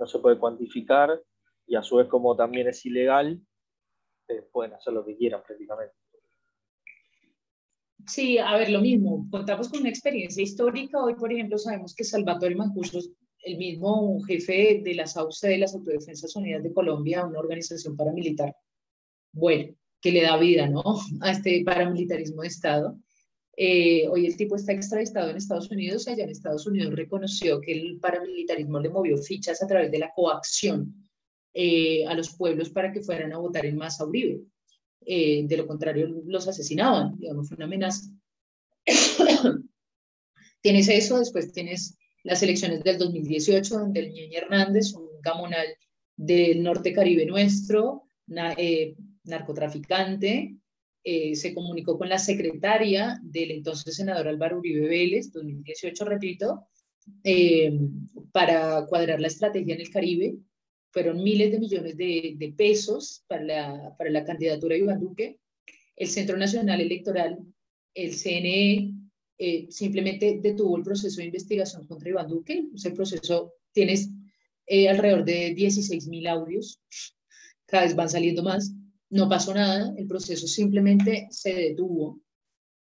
[0.00, 1.22] no se puede cuantificar
[1.66, 3.40] y a su vez como también es ilegal,
[4.52, 5.94] pueden hacer lo que quieran prácticamente.
[8.08, 9.26] Sí, a ver, lo mismo.
[9.30, 11.02] Contamos con una experiencia histórica.
[11.02, 13.00] Hoy, por ejemplo, sabemos que Salvatore Mancuso,
[13.42, 18.54] el mismo jefe de la SAUCE de las Autodefensas Unidas de Colombia, una organización paramilitar,
[19.32, 20.82] bueno, que le da vida, ¿no?
[21.20, 22.98] A este paramilitarismo de Estado.
[23.56, 27.72] Eh, hoy el tipo está extraditado en Estados Unidos allá en Estados Unidos reconoció que
[27.72, 30.94] el paramilitarismo le movió fichas a través de la coacción
[31.52, 34.42] eh, a los pueblos para que fueran a votar en masa Uribe.
[35.04, 38.08] Eh, de lo contrario, los asesinaban, digamos, fue una amenaza.
[40.60, 45.66] tienes eso, después tienes las elecciones del 2018, donde el Ñeñe Hernández, un gamonal
[46.16, 48.04] del norte caribe nuestro,
[48.56, 50.56] eh, narcotraficante,
[51.04, 56.66] eh, se comunicó con la secretaria del entonces senador Álvaro Uribe Vélez, 2018, repito,
[57.24, 57.72] eh,
[58.32, 60.34] para cuadrar la estrategia en el Caribe.
[60.90, 65.38] Fueron miles de millones de, de pesos para la, para la candidatura de Iván Duque.
[65.96, 67.38] El Centro Nacional Electoral,
[67.94, 68.92] el CNE,
[69.38, 72.64] eh, simplemente detuvo el proceso de investigación contra Iván Duque.
[72.74, 74.10] Ese proceso tienes
[74.66, 76.82] eh, alrededor de 16 mil audios,
[77.66, 78.74] cada vez van saliendo más.
[79.10, 82.20] No pasó nada, el proceso simplemente se detuvo.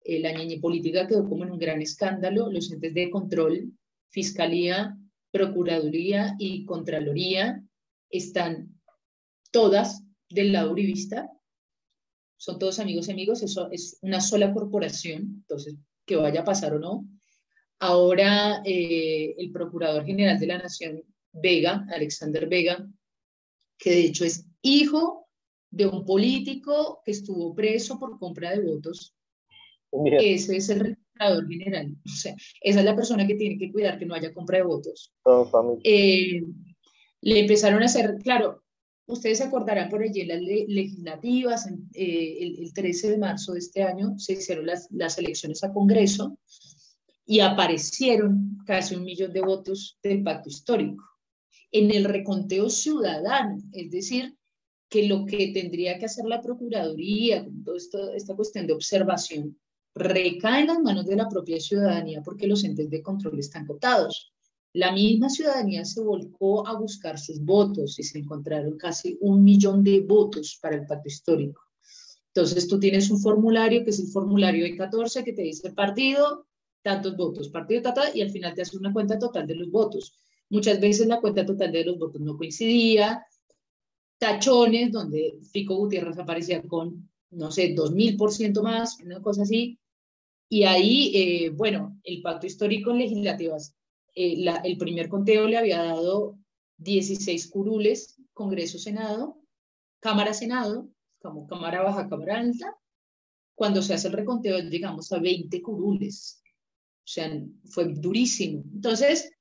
[0.03, 2.51] Eh, la ñeñe política quedó como en un gran escándalo.
[2.51, 3.73] Los entes de control,
[4.09, 4.95] Fiscalía,
[5.31, 7.61] Procuraduría y Contraloría
[8.09, 8.79] están
[9.51, 11.29] todas del lado uribista.
[12.37, 15.23] Son todos amigos y amigos, eso es una sola corporación.
[15.41, 17.05] Entonces, que vaya a pasar o no.
[17.79, 22.87] Ahora eh, el Procurador General de la Nación, Vega, Alexander Vega,
[23.77, 25.27] que de hecho es hijo
[25.69, 29.13] de un político que estuvo preso por compra de votos.
[29.91, 31.95] Ese es el Procurador General.
[32.05, 34.63] O sea, esa es la persona que tiene que cuidar que no haya compra de
[34.63, 35.13] votos.
[35.83, 36.41] Eh,
[37.21, 38.64] le empezaron a hacer, claro,
[39.07, 44.17] Ustedes se acordarán por allí las legislativas, eh, el, 13 de marzo de este año
[44.17, 46.39] se hicieron las, elecciones a Congreso
[47.25, 51.03] y aparecieron casi un millón de votos del pacto histórico.
[51.71, 54.35] En el reconteo ciudadano, es decir,
[54.89, 59.59] que lo que tendría que hacer la Procuraduría, con toda esta cuestión de observación,
[59.93, 64.34] recae en las manos de la propia ciudadanía porque los entes de control están votados.
[64.75, 69.85] La misma ciudadanía se volcó a buscar sus votos y se encontraron casi un millón
[69.85, 71.61] de votos para el pacto histórico.
[72.33, 76.47] Entonces tú tienes un formulario que es el formulario de 14 que te dice partido,
[76.81, 80.13] tantos votos, partido, tata, y al final te hace una cuenta total de los votos.
[80.49, 83.25] Muchas veces la cuenta total de los votos no coincidía,
[84.17, 89.79] tachones donde Fico Gutiérrez aparecía con, no sé, 2000% más, una cosa así.
[90.49, 93.73] Y ahí, eh, bueno, el pacto histórico en legislativas
[94.15, 96.39] eh, el primer conteo le había dado
[96.77, 99.37] 16 curules, Congreso Senado,
[99.99, 102.77] Cámara Senado, como Cámara Baja, Cámara Alta.
[103.55, 106.41] Cuando se hace el reconteo llegamos a 20 curules.
[106.99, 107.31] O sea,
[107.65, 108.63] fue durísimo.
[108.73, 109.31] Entonces,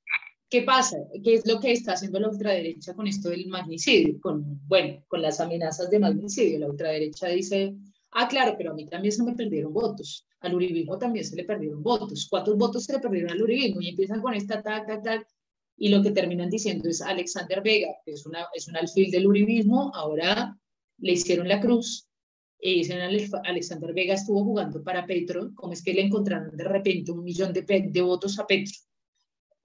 [0.49, 0.97] ¿qué pasa?
[1.23, 4.19] ¿Qué es lo que está haciendo la ultraderecha con esto del magnicidio?
[4.21, 6.59] Con, bueno, con las amenazas de magnicidio.
[6.59, 7.75] La ultraderecha dice,
[8.15, 11.43] ah, claro, pero a mí también se me perdieron votos al uribismo también se le
[11.43, 12.27] perdieron votos.
[12.29, 13.81] ¿Cuántos votos se le perdieron al uribismo?
[13.81, 15.25] Y empiezan con esta, tal, tal, tal.
[15.77, 19.27] Y lo que terminan diciendo es Alexander Vega, que es, una, es un alfil del
[19.27, 20.57] uribismo, ahora
[20.99, 22.07] le hicieron la cruz.
[22.59, 27.11] Y dicen, Alexander Vega estuvo jugando para Petro, ¿cómo es que le encontraron de repente
[27.11, 28.73] un millón de, de votos a Petro?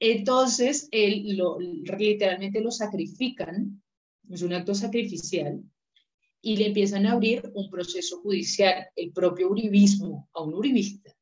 [0.00, 3.82] Entonces, él lo, literalmente lo sacrifican,
[4.28, 5.62] es un acto sacrificial,
[6.42, 11.14] y le empiezan a abrir un proceso judicial, el propio uribismo, a un uribista.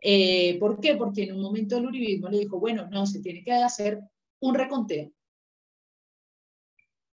[0.00, 0.94] Eh, ¿Por qué?
[0.94, 4.00] Porque en un momento el uribismo le dijo, bueno, no, se tiene que hacer
[4.40, 5.10] un reconteo.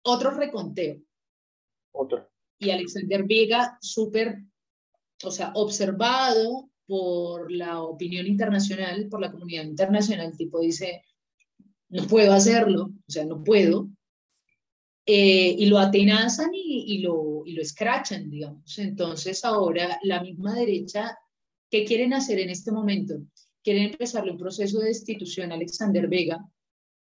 [0.04, 1.00] Otro reconteo.
[1.92, 2.30] Otro.
[2.58, 4.40] Y Alexander Vega, súper,
[5.24, 11.04] o sea, observado por la opinión internacional, por la comunidad internacional, tipo dice,
[11.90, 13.90] no puedo hacerlo, o sea, no puedo,
[15.12, 18.78] eh, y lo atenazan y, lo, y lo escrachan, digamos.
[18.78, 21.18] Entonces ahora la misma derecha,
[21.68, 23.16] ¿qué quieren hacer en este momento?
[23.64, 26.48] Quieren empezarle un proceso de destitución a Alexander Vega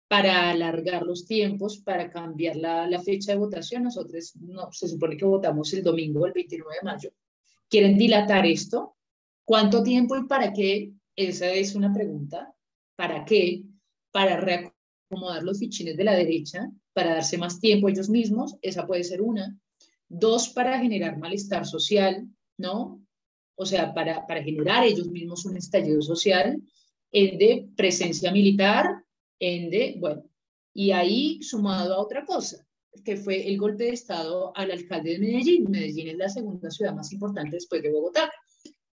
[0.07, 3.83] para alargar los tiempos, para cambiar la, la fecha de votación.
[3.83, 7.11] Nosotros no, se supone que votamos el domingo, el 29 de mayo.
[7.69, 8.95] Quieren dilatar esto.
[9.45, 10.93] ¿Cuánto tiempo y para qué?
[11.15, 12.55] Esa es una pregunta.
[12.95, 13.65] ¿Para qué?
[14.11, 14.41] Para
[15.09, 19.21] reacomodar los fichines de la derecha para darse más tiempo ellos mismos, esa puede ser
[19.21, 19.57] una.
[20.07, 23.01] Dos, para generar malestar social, ¿no?
[23.55, 26.61] O sea, para, para generar ellos mismos un estallido social,
[27.11, 29.03] en de presencia militar,
[29.39, 30.23] en de, bueno,
[30.73, 32.65] y ahí sumado a otra cosa,
[33.03, 35.69] que fue el golpe de Estado al alcalde de Medellín.
[35.69, 38.31] Medellín es la segunda ciudad más importante después de Bogotá.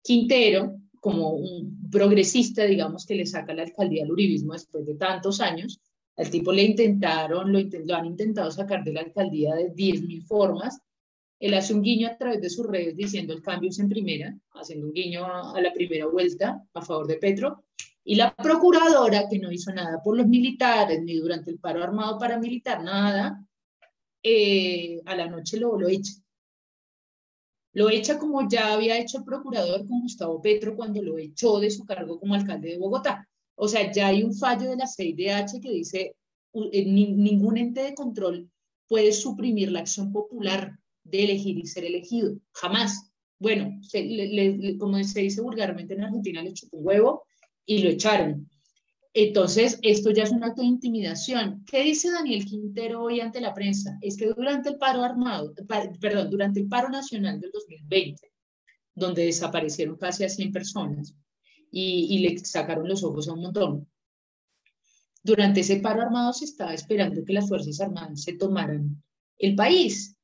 [0.02, 5.40] Quintero, como un progresista, digamos, que le saca la alcaldía al uribismo después de tantos
[5.40, 5.80] años,
[6.16, 10.80] al tipo le intentaron, lo, lo han intentado sacar de la alcaldía de 10.000 formas.
[11.40, 14.34] Él hace un guiño a través de sus redes diciendo el cambio es en primera,
[14.52, 17.64] haciendo un guiño a, la primera vuelta a favor de Petro.
[18.04, 22.18] Y la procuradora, que no hizo nada por los militares, ni durante el paro armado
[22.18, 23.44] paramilitar, nada,
[24.22, 26.12] eh, a la noche lo, lo echa.
[27.72, 31.70] Lo echa como ya había hecho el procurador con Gustavo Petro cuando lo echó de
[31.70, 33.28] su cargo como alcalde de Bogotá.
[33.56, 36.16] O sea, ya hay un fallo de la CIDH que dice
[36.72, 38.50] eh, ningún ente de control
[38.88, 42.36] puede suprimir la acción popular de elegir y ser elegido.
[42.52, 43.10] Jamás.
[43.38, 43.80] Bueno,
[44.78, 47.24] como se dice vulgarmente en Argentina, le chupó un huevo
[47.66, 48.48] y lo echaron.
[49.12, 51.64] Entonces, esto ya es un acto de intimidación.
[51.66, 53.98] ¿Qué dice Daniel Quintero hoy ante la prensa?
[54.00, 55.52] Es que durante el paro armado,
[56.00, 58.32] perdón, durante el paro nacional del 2020,
[58.94, 61.14] donde desaparecieron casi a 100 personas
[61.76, 63.88] y, y le sacaron los ojos a un montón,
[65.24, 69.02] durante ese paro armado se estaba esperando que las Fuerzas Armadas se tomaran
[69.38, 70.16] el país.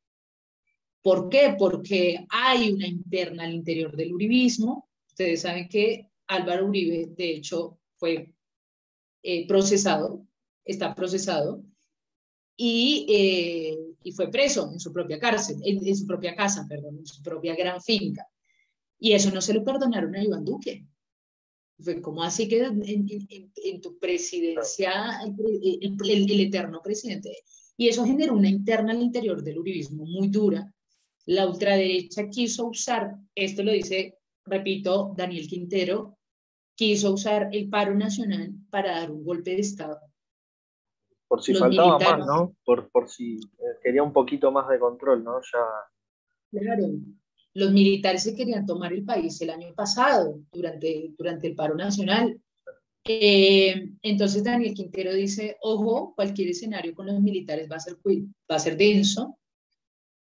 [1.02, 1.56] ¿Por qué?
[1.58, 4.90] Porque hay una interna al interior del uribismo.
[5.08, 8.32] Ustedes saben que Álvaro Uribe, de hecho, fue
[9.22, 10.26] eh, procesado,
[10.64, 11.64] está procesado,
[12.56, 17.06] y, eh, y, fue preso en su propia cárcel, en, su propia casa, perdón, en
[17.06, 18.26] su propia gran finca.
[18.98, 20.84] Y eso no se lo perdonaron a Iván Duque.
[22.02, 25.34] Como así que en, tu presidencia, el,
[25.80, 27.36] el, eterno presidente.
[27.76, 30.72] Y eso generó una interna al interior del uribismo muy dura.
[31.26, 36.18] La ultraderecha quiso usar, esto lo dice, repito, Daniel Quintero,
[36.74, 40.00] quiso usar el paro nacional para dar un golpe de Estado.
[41.28, 42.56] Por si faltaba más, ¿no?
[42.64, 45.40] Por, por si eh, quería un poquito más de control, ¿no?
[45.40, 46.58] Ya...
[46.58, 46.86] Claro,
[47.54, 52.40] los militares se querían tomar el país el año pasado, durante, durante el paro nacional.
[53.04, 58.56] Eh, entonces Daniel Quintero dice, ojo, cualquier escenario con los militares va a ser, va
[58.56, 59.38] a ser denso,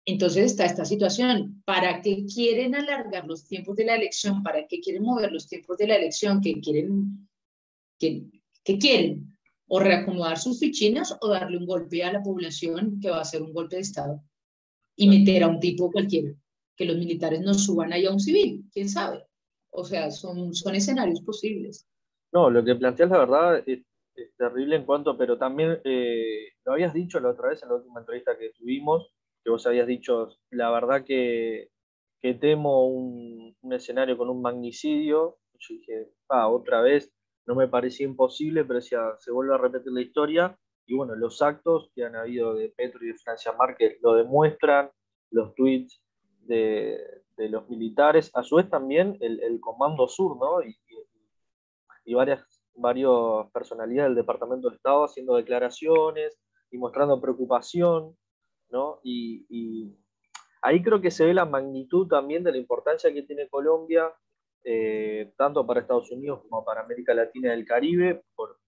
[0.05, 1.63] entonces está esta situación.
[1.65, 4.43] ¿Para qué quieren alargar los tiempos de la elección?
[4.43, 6.41] ¿Para qué quieren mover los tiempos de la elección?
[6.41, 7.29] ¿Qué quieren?
[7.99, 9.39] ¿Qué, quieren?
[9.69, 13.43] ¿O reacomodar sus fichinas o darle un golpe a la población que va a ser
[13.43, 14.23] un golpe de Estado?
[14.97, 16.35] Y meter a un tipo cualquiera.
[16.77, 19.25] Que los militares no suban ahí a un civil, quién sabe.
[19.71, 21.89] O sea, son, son escenarios posibles.
[22.33, 23.85] No, lo que planteas, la verdad, es,
[24.37, 28.01] terrible en cuanto, pero también eh, lo habías dicho la otra vez en la última
[28.01, 29.11] entrevista que tuvimos,
[29.43, 31.71] que vos habías dicho, la verdad que,
[32.21, 35.39] que temo un, un, escenario con un magnicidio.
[35.59, 37.11] Yo dije, ah, otra vez,
[37.47, 40.59] no me parecía imposible, pero decía, se vuelve a repetir la historia.
[40.87, 44.91] Y bueno, los actos que han habido de Petro y de Francia Márquez lo demuestran,
[45.31, 46.02] los tweets
[46.47, 50.63] de, los militares, a su vez también el, el Comando Sur, ¿no?
[50.63, 50.77] Y,
[52.05, 56.39] y, varias, varias personalidades del Departamento de Estado haciendo declaraciones
[56.71, 58.17] y mostrando preocupación
[59.03, 59.95] y,
[60.63, 64.13] ahí creo que se ve la magnitud también de la importancia que tiene Colombia,
[64.65, 68.59] eh, tanto para Estados Unidos como para América Latina y el Caribe, por,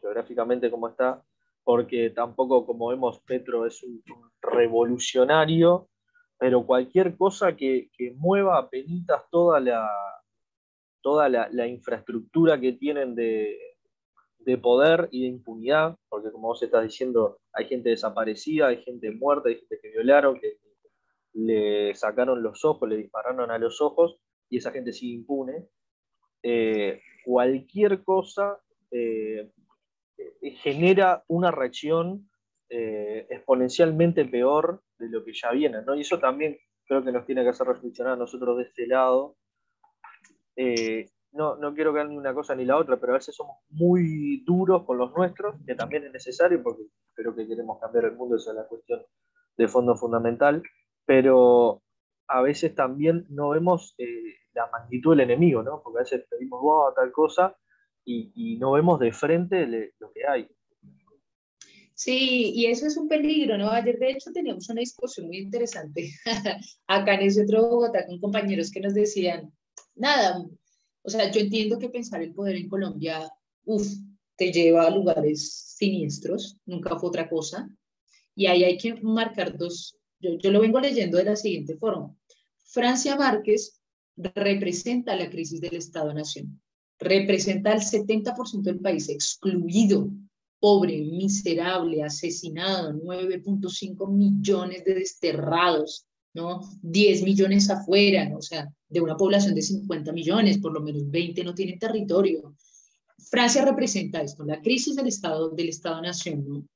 [0.00, 1.22] geográficamente como está,
[1.64, 4.02] porque tampoco, como vemos, Petro es un,
[4.40, 5.88] revolucionario,
[6.38, 9.90] pero cualquier cosa que, mueva a penitas toda la,
[11.02, 13.58] toda la infraestructura que tienen de,
[14.48, 19.10] de poder y de impunidad, porque como vos estás diciendo, hay gente desaparecida, hay gente
[19.10, 20.58] muerta, hay gente que violaron, que
[21.34, 25.68] le sacaron los ojos, le dispararon a los ojos y esa gente sigue impune.
[26.42, 28.58] Eh, cualquier cosa
[28.90, 29.50] eh,
[30.62, 32.27] genera una reacción
[32.70, 35.94] eh, exponencialmente peor de lo que ya viene, ¿no?
[35.94, 39.36] Y eso también creo que nos tiene que hacer reflexionar a nosotros de este lado
[41.32, 44.42] no, no quiero que ni una cosa ni la otra, pero a veces somos muy
[44.44, 46.82] duros con los nuestros, que también es necesario, porque
[47.14, 49.02] creo que queremos cambiar el mundo, esa es la cuestión
[49.56, 50.62] de fondo fundamental,
[51.04, 51.82] pero
[52.28, 55.82] a veces también no vemos eh, la magnitud del enemigo, ¿no?
[55.82, 57.56] Porque a veces pedimos, wow, tal cosa,
[58.04, 59.66] y, no vemos de frente
[59.98, 60.48] lo que hay.
[61.98, 63.72] Sí, y eso es un peligro, ¿no?
[63.72, 66.12] Ayer de hecho teníamos una discusión muy interesante
[66.86, 69.52] acá en el centro de Bogotá con compañeros que nos decían,
[69.96, 70.46] nada,
[71.02, 73.28] o sea, yo entiendo que pensar el poder en Colombia,
[73.64, 73.84] uff,
[74.36, 77.68] te lleva a lugares siniestros, nunca fue otra cosa.
[78.36, 82.14] Y ahí hay que marcar dos, yo, yo lo vengo leyendo de la siguiente forma.
[82.64, 83.80] Francia Márquez
[84.14, 86.62] representa la crisis del Estado-Nación,
[87.00, 90.08] representa al 70% del país excluido,
[90.60, 96.60] pobre, miserable, asesinado, 9.5 millones de desterrados, ¿no?
[96.82, 98.38] 10 millones afuera, ¿no?
[98.38, 102.54] o sea, de una población de 50 millones, por lo menos 20 no tienen territorio.
[103.30, 106.68] Francia representa esto, la crisis del Estado, del Estado-Nación.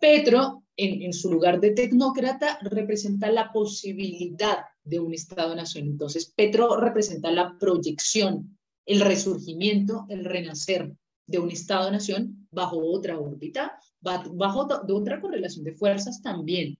[0.00, 5.86] Petro, en, en, su lugar de tecnócrata, representa la posibilidad de un Estado-Nación.
[5.86, 10.92] Entonces, Petro representa la proyección, el resurgimiento, el renacer
[11.26, 16.76] de un Estado-Nación bajo otra órbita, bajo de otra correlación de fuerzas también,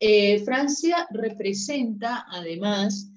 [0.00, 3.10] Eh, Francia representa además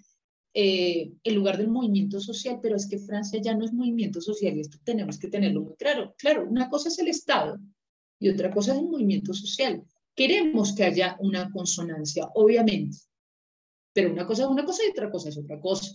[0.53, 4.55] eh, el lugar del movimiento social, pero es que Francia ya no es movimiento social
[4.55, 6.13] y esto tenemos que tenerlo muy claro.
[6.17, 7.59] Claro, una cosa es el Estado
[8.19, 9.83] y otra cosa es el movimiento social.
[10.15, 12.97] Queremos que haya una consonancia, obviamente,
[13.93, 15.91] pero una cosa es una cosa y otra cosa es otra cosa.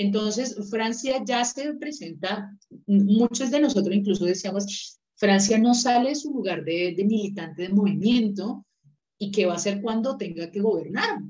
[0.00, 6.32] Entonces, Francia ya se presenta, muchos de nosotros incluso decíamos, Francia no sale de su
[6.32, 8.64] lugar de, militante de movimiento
[9.18, 11.20] y qué va a hacer cuando tenga que gobernar,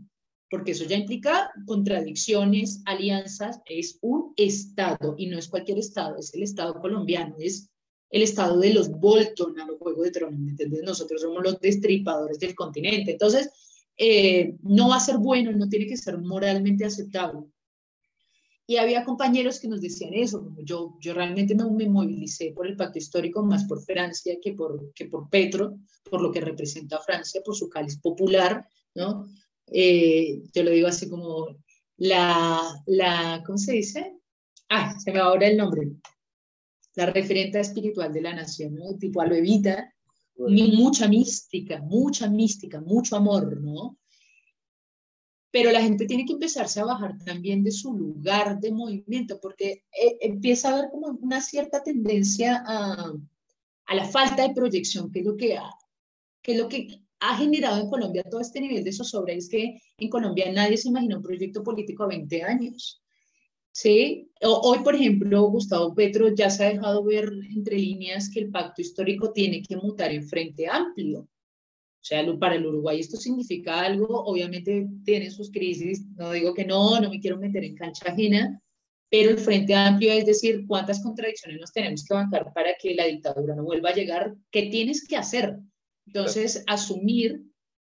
[0.49, 6.33] porque eso ya implica contradicciones, alianzas, es un Estado y no es cualquier Estado, es
[6.33, 7.71] el Estado colombiano, es
[8.11, 10.85] el Estado de los Bolton a los Juegos de Tronos, ¿entendés?
[10.85, 13.51] Nosotros somos los destripadores del continente, entonces
[13.97, 17.49] eh, no va a ser bueno, no tiene que ser moralmente aceptable.
[18.71, 22.69] Y había compañeros que nos decían eso, como yo, yo realmente no me movilicé por
[22.69, 25.77] el pacto histórico más por Francia que por, que por Petro,
[26.09, 28.65] por lo que representa a Francia, por su cáliz popular,
[28.95, 29.27] ¿no?
[29.67, 31.49] Eh, yo lo digo así como
[31.97, 34.21] la, la, ¿cómo se dice?
[34.69, 35.91] Ah, se me va ahora el nombre.
[36.95, 38.97] La referente espiritual de la nación, ¿no?
[38.99, 39.93] Tipo Aloevita,
[40.37, 43.99] mucha mística, mucha mística, mucho amor, ¿no?
[45.51, 49.85] Pero la gente tiene que empezarse a bajar también de su lugar de movimiento, porque
[49.93, 53.13] eh, empieza a haber como una cierta tendencia a,
[53.93, 55.37] la falta de proyección, que es lo
[56.69, 60.77] que ha, generado en Colombia todo este nivel de zozobra, es que en Colombia nadie
[60.77, 63.03] se imagina un proyecto político a 20 años.
[63.73, 64.31] ¿Sí?
[64.43, 68.81] Hoy, por ejemplo, Gustavo Petro ya se ha dejado ver entre líneas que el pacto
[68.81, 71.29] histórico tiene que mutar en frente amplio.
[72.01, 76.65] O sea, para el Uruguay esto significa algo, obviamente tiene sus crisis, no digo que
[76.65, 78.59] no, no me quiero meter en cancha ajena,
[79.11, 83.05] pero el Frente Amplio es decir, cuántas contradicciones nos tenemos que bancar para que la
[83.05, 85.59] dictadura no vuelva a llegar, ¿qué tienes que hacer?
[86.07, 87.43] Entonces, asumir,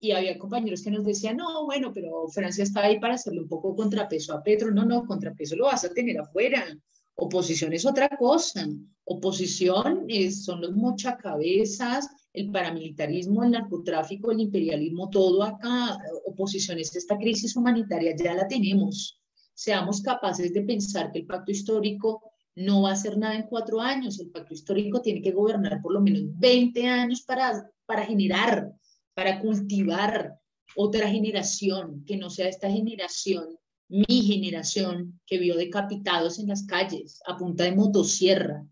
[0.00, 3.48] y había compañeros que nos decían, no, bueno, pero Francia está ahí para hacerle un
[3.48, 6.66] poco contrapeso a Petro, no, no, contrapeso lo vas a tener afuera,
[7.14, 8.66] oposición es otra cosa,
[9.04, 16.98] oposición es, son los mochacabezas, el paramilitarismo, el narcotráfico, el imperialismo, todo acá, oposiciones a
[16.98, 19.20] esta crisis humanitaria, ya la tenemos.
[19.54, 22.22] Seamos capaces de pensar que el pacto histórico
[22.54, 25.92] no va a hacer nada en cuatro años, el pacto histórico tiene que gobernar por
[25.92, 28.72] lo menos 20 años para, para generar,
[29.14, 30.38] para cultivar
[30.76, 33.58] otra generación, que no sea esta generación,
[33.92, 38.66] mi generación, que vio decapitados en las calles a punta de motosierra.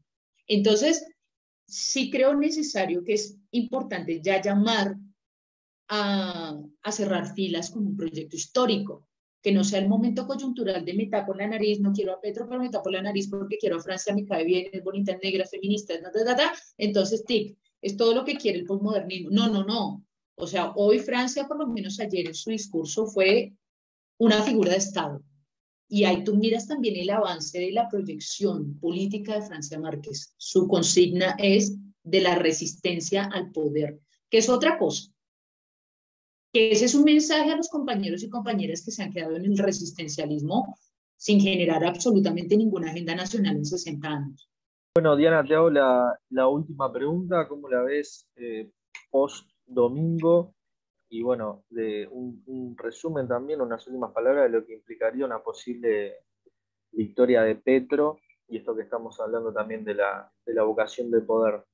[0.47, 1.07] Entonces,
[1.67, 4.97] sí creo necesario que es importante ya llamar
[5.89, 6.59] a,
[6.91, 9.07] cerrar filas con un proyecto histórico,
[9.43, 12.47] que no sea el momento coyuntural de me tapo la nariz, no quiero a Petro,
[12.49, 15.19] pero me tapo la nariz porque quiero a Francia, me cae bien, es bonita, es
[15.23, 15.95] negra, feminista,
[16.79, 19.31] entonces tic, es todo lo que quiere el postmodernismo.
[19.31, 20.05] No, no, no.
[20.37, 23.53] O sea, hoy Francia, por lo menos ayer en su discurso, fue
[24.21, 25.23] una figura de Estado.
[25.89, 30.35] Y ahí tú miras también el avance de la proyección política de Francia Márquez.
[30.37, 33.99] Su consigna es de la resistencia al poder,
[34.29, 35.11] que es otra cosa.
[36.53, 39.47] Que ese es un mensaje a los compañeros y compañeras que se han quedado en
[39.47, 40.77] el resistencialismo
[41.17, 44.51] sin generar absolutamente ninguna agenda nacional en 60 años.
[44.95, 47.49] Bueno, Diana, te hago la, la última pregunta.
[47.49, 48.71] ¿Cómo la ves eh,
[49.11, 50.55] post domingo?
[51.11, 56.19] Y bueno, de un, resumen también, unas últimas palabras de lo que implicaría una posible
[56.93, 61.21] victoria de Petro y esto que estamos hablando también de la, de la vocación de
[61.21, 61.65] poder.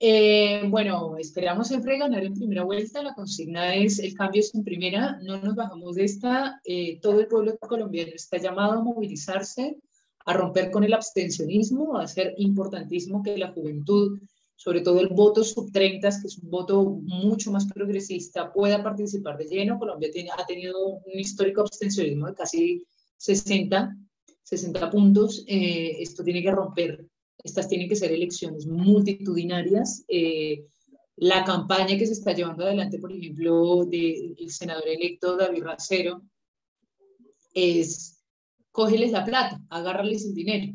[0.00, 3.02] Eh, bueno, esperamos siempre ganar en primera vuelta.
[3.02, 5.18] La consigna es el cambio es en primera.
[5.22, 6.60] No nos bajamos de esta.
[6.64, 9.76] Eh, todo el pueblo colombiano está llamado a movilizarse,
[10.24, 14.18] a romper con el abstencionismo, a ser importantísimo que la juventud
[14.62, 19.46] sobre todo el voto sub-30, que es un voto mucho más progresista, pueda participar de
[19.46, 19.76] lleno.
[19.76, 22.86] Colombia tiene, ha tenido un histórico abstencionismo de casi
[23.16, 23.96] 60,
[24.44, 25.44] 60 puntos.
[25.48, 27.04] Eh, esto tiene que romper,
[27.42, 30.04] estas tienen que ser elecciones multitudinarias.
[30.06, 30.64] Eh,
[31.16, 36.22] la campaña que se está llevando adelante, por ejemplo, del senador electo David Racero,
[37.52, 38.22] es
[38.70, 40.72] cógeles la plata, agárrales el dinero.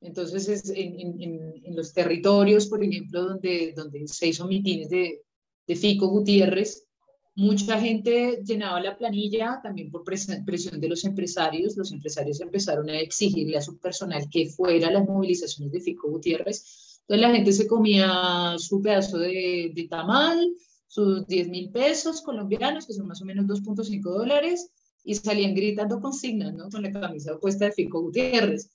[0.00, 5.22] Entonces, es en, en, los territorios, por ejemplo, donde, donde se hizo mitines de,
[5.66, 6.86] de Fico Gutiérrez,
[7.34, 11.76] mucha gente llenaba la planilla también por presión de los empresarios.
[11.76, 17.00] Los empresarios empezaron a exigirle a su personal que fuera las movilizaciones de Fico Gutiérrez.
[17.02, 20.52] Entonces la gente se comía su pedazo de, de tamal,
[20.86, 24.70] sus 10 mil pesos colombianos, que son más o menos 2.5 dólares,
[25.04, 26.68] y salían gritando consignas, ¿no?
[26.68, 28.70] Con la camisa puesta de Fico Gutiérrez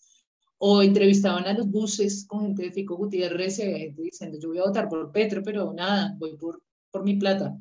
[0.65, 4.65] o entrevistaban a los buses con gente de Fico Gutiérrez, gente diciendo, yo voy a
[4.65, 6.61] votar por Petro, pero nada, voy por
[6.93, 7.57] por mi plata.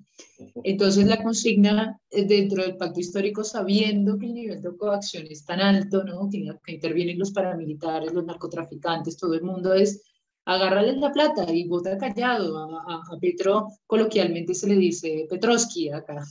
[0.62, 5.44] Entonces la consigna eh, dentro del pacto histórico, sabiendo que el nivel de coacción es
[5.46, 6.28] tan alto, ¿no?
[6.30, 10.02] que, que intervienen los paramilitares, los narcotraficantes, todo el mundo es
[10.44, 12.58] agárrales la plata y vota callado.
[12.58, 16.22] A, a, Petro coloquialmente se le dice Petrovsky acá.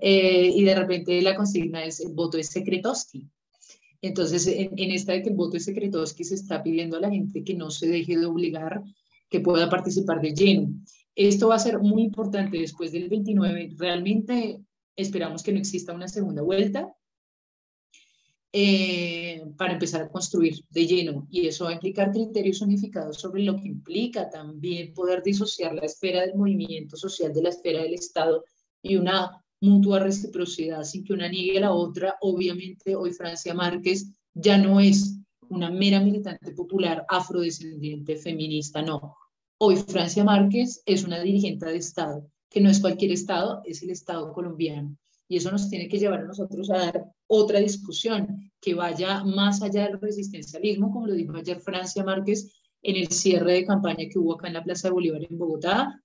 [0.00, 3.28] Eh, y de repente la consigna es el voto es secretoski.
[4.02, 7.10] Entonces, en, en, esta de que el voto es secretoski se está pidiendo a la
[7.10, 8.82] gente que no se deje de obligar,
[9.28, 10.70] que pueda participar de lleno.
[11.14, 13.74] Esto va a ser muy importante después del 29.
[13.76, 14.60] Realmente
[14.96, 16.94] esperamos que no exista una segunda vuelta
[18.52, 21.26] eh, para empezar a construir de lleno.
[21.30, 25.86] Y eso va a implicar criterios unificados sobre lo que implica también poder disociar la
[25.86, 28.44] esfera del movimiento social de la esfera del Estado
[28.82, 32.16] y una mutua reciprocidad sin que una niegue a la otra.
[32.20, 39.16] Obviamente hoy Francia Márquez ya no es una mera militante popular afrodescendiente feminista, no.
[39.58, 43.90] Hoy Francia Márquez es una dirigente de Estado, que no es cualquier Estado, es el
[43.90, 44.96] Estado colombiano.
[45.28, 49.62] Y eso nos tiene que llevar a nosotros a dar otra discusión que vaya más
[49.62, 52.52] allá del resistencialismo, como lo dijo ayer Francia Márquez
[52.82, 56.02] en el cierre de campaña que hubo acá en la Plaza de Bolívar en Bogotá.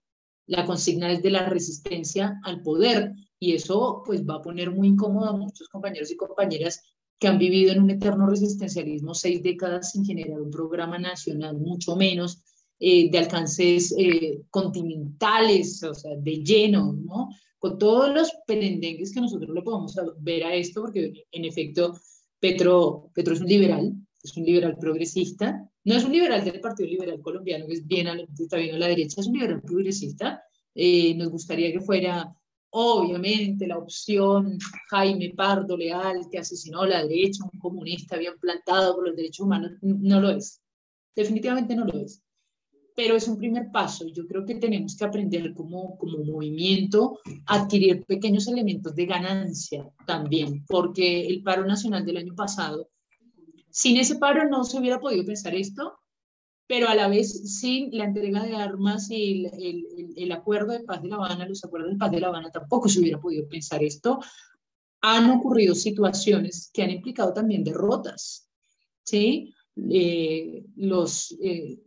[0.47, 4.89] La consigna es de la resistencia al poder y eso pues va a poner muy
[4.89, 6.81] incómodo a muchos compañeros y compañeras
[7.19, 11.95] que han vivido en un eterno resistencialismo seis décadas sin generar un programa nacional, mucho
[11.95, 12.43] menos
[12.79, 17.29] eh, de alcances eh, continentales, o sea, de lleno, ¿no?
[17.57, 21.97] Con todos los perendengues que nosotros le podemos ver a esto, porque en efecto
[22.39, 23.93] Petro, Petro es un liberal,
[24.25, 28.07] es un liberal progresista, no es un liberal del Partido Liberal Colombiano, que es bien
[28.37, 30.43] está bien a la derecha, es un liberal progresista.
[30.73, 32.35] Eh, nos gustaría que fuera,
[32.71, 34.57] obviamente, la opción
[34.89, 39.45] Jaime Pardo Leal, que asesinó a la derecha, un comunista bien plantado por los derechos
[39.45, 40.61] humanos, no lo es.
[41.15, 42.21] Definitivamente no lo es
[42.95, 44.07] pero es un primer paso.
[44.07, 49.91] Yo creo que tenemos que aprender como, como movimiento a adquirir pequeños elementos de ganancia
[50.07, 52.89] también, porque el paro nacional del año pasado,
[53.75, 55.99] sin ese paro no se hubiera podido pensar esto,
[56.65, 59.45] pero a la vez sin la entrega de armas y
[60.15, 62.87] el, acuerdo de paz de La Habana, los acuerdos de paz de La Habana, tampoco
[62.87, 64.21] se hubiera podido pensar esto.
[65.01, 68.49] Han ocurrido situaciones que han implicado también derrotas,
[69.03, 69.53] ¿sí?
[69.75, 71.77] Eh, los, eh,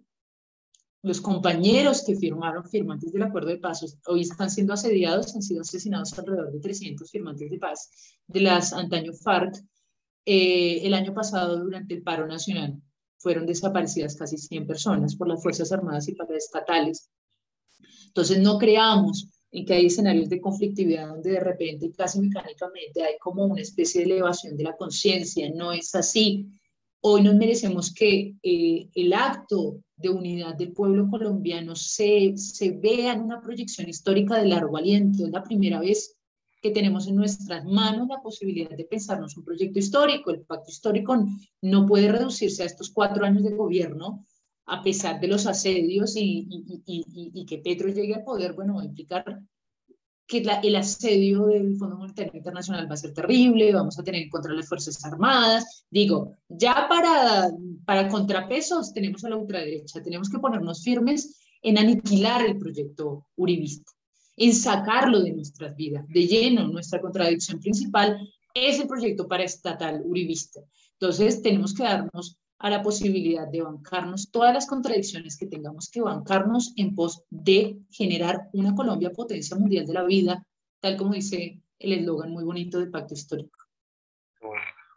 [1.03, 5.63] los compañeros que firmaron firmantes del acuerdo de paz hoy están siendo asediados, han sido
[5.63, 7.91] asesinados alrededor de 300 firmantes de paz
[8.27, 9.57] de las antaño FARC.
[10.25, 12.81] Eh, el año pasado, durante el paro nacional,
[13.19, 17.11] fueron desaparecidas casi 100 personas por las Fuerzas Armadas y paraestatales.
[18.07, 23.17] Entonces, no creamos en que hay escenarios de conflictividad donde de repente, casi mecánicamente, hay
[23.19, 25.51] como una especie de elevación de la conciencia.
[25.55, 26.47] No es así.
[27.01, 33.15] Hoy nos merecemos que eh, el acto de unidad del pueblo colombiano se, se vea
[33.15, 35.25] en una proyección histórica de largo aliento.
[35.25, 36.18] Es la primera vez
[36.61, 40.31] que tenemos en nuestras manos la posibilidad de pensarnos un proyecto histórico.
[40.31, 41.17] El pacto histórico
[41.63, 44.27] no puede reducirse a estos cuatro años de gobierno,
[44.67, 48.75] a pesar de los asedios y, y, y, y que Petro llegue al poder, bueno,
[48.77, 49.43] va a implicar
[50.29, 54.29] que el asedio del Fondo Monetario Internacional va a ser terrible, vamos a tener en
[54.29, 55.87] contra las Fuerzas Armadas.
[55.91, 57.51] Digo, ya para,
[57.87, 63.91] para contrapesos tenemos a la ultraderecha, tenemos que ponernos firmes en aniquilar el proyecto uribista,
[64.39, 66.69] en sacarlo de nuestras vidas, de lleno.
[66.69, 68.19] Nuestra contradicción principal
[68.55, 70.61] es el proyecto paraestatal uribista.
[70.93, 76.01] Entonces, tenemos que darnos a la posibilidad de bancarnos todas las contradicciones que tengamos que
[76.01, 80.45] bancarnos en pos de generar una Colombia potencia mundial de la vida,
[80.81, 83.59] tal como dice el eslogan muy bonito del Pacto Histórico.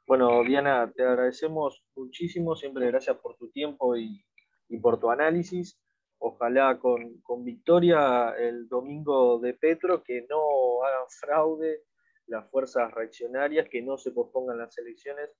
[0.08, 4.24] Bueno, Diana, te agradecemos muchísimo, siempre gracias por tu tiempo y,
[4.68, 5.78] y por tu análisis.
[6.24, 11.84] Ojalá con, con, victoria el domingo de Petro, que no hagan fraude
[12.28, 15.32] las fuerzas reaccionarias, que no se pospongan las elecciones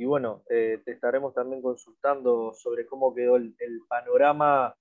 [0.00, 3.54] y bueno, eh, te estaremos también consultando sobre cómo quedó el,
[3.86, 4.74] panorama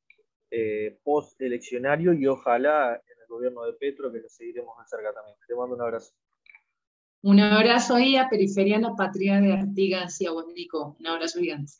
[0.49, 5.36] eh, post-eleccionario y ojalá en el gobierno de Petro, que lo seguiremos de cerca también.
[5.45, 6.14] Te mando un abrazo.
[7.22, 11.74] Un abrazo ahí a Periferia La Patria de Artigas y a Un abrazo gigante.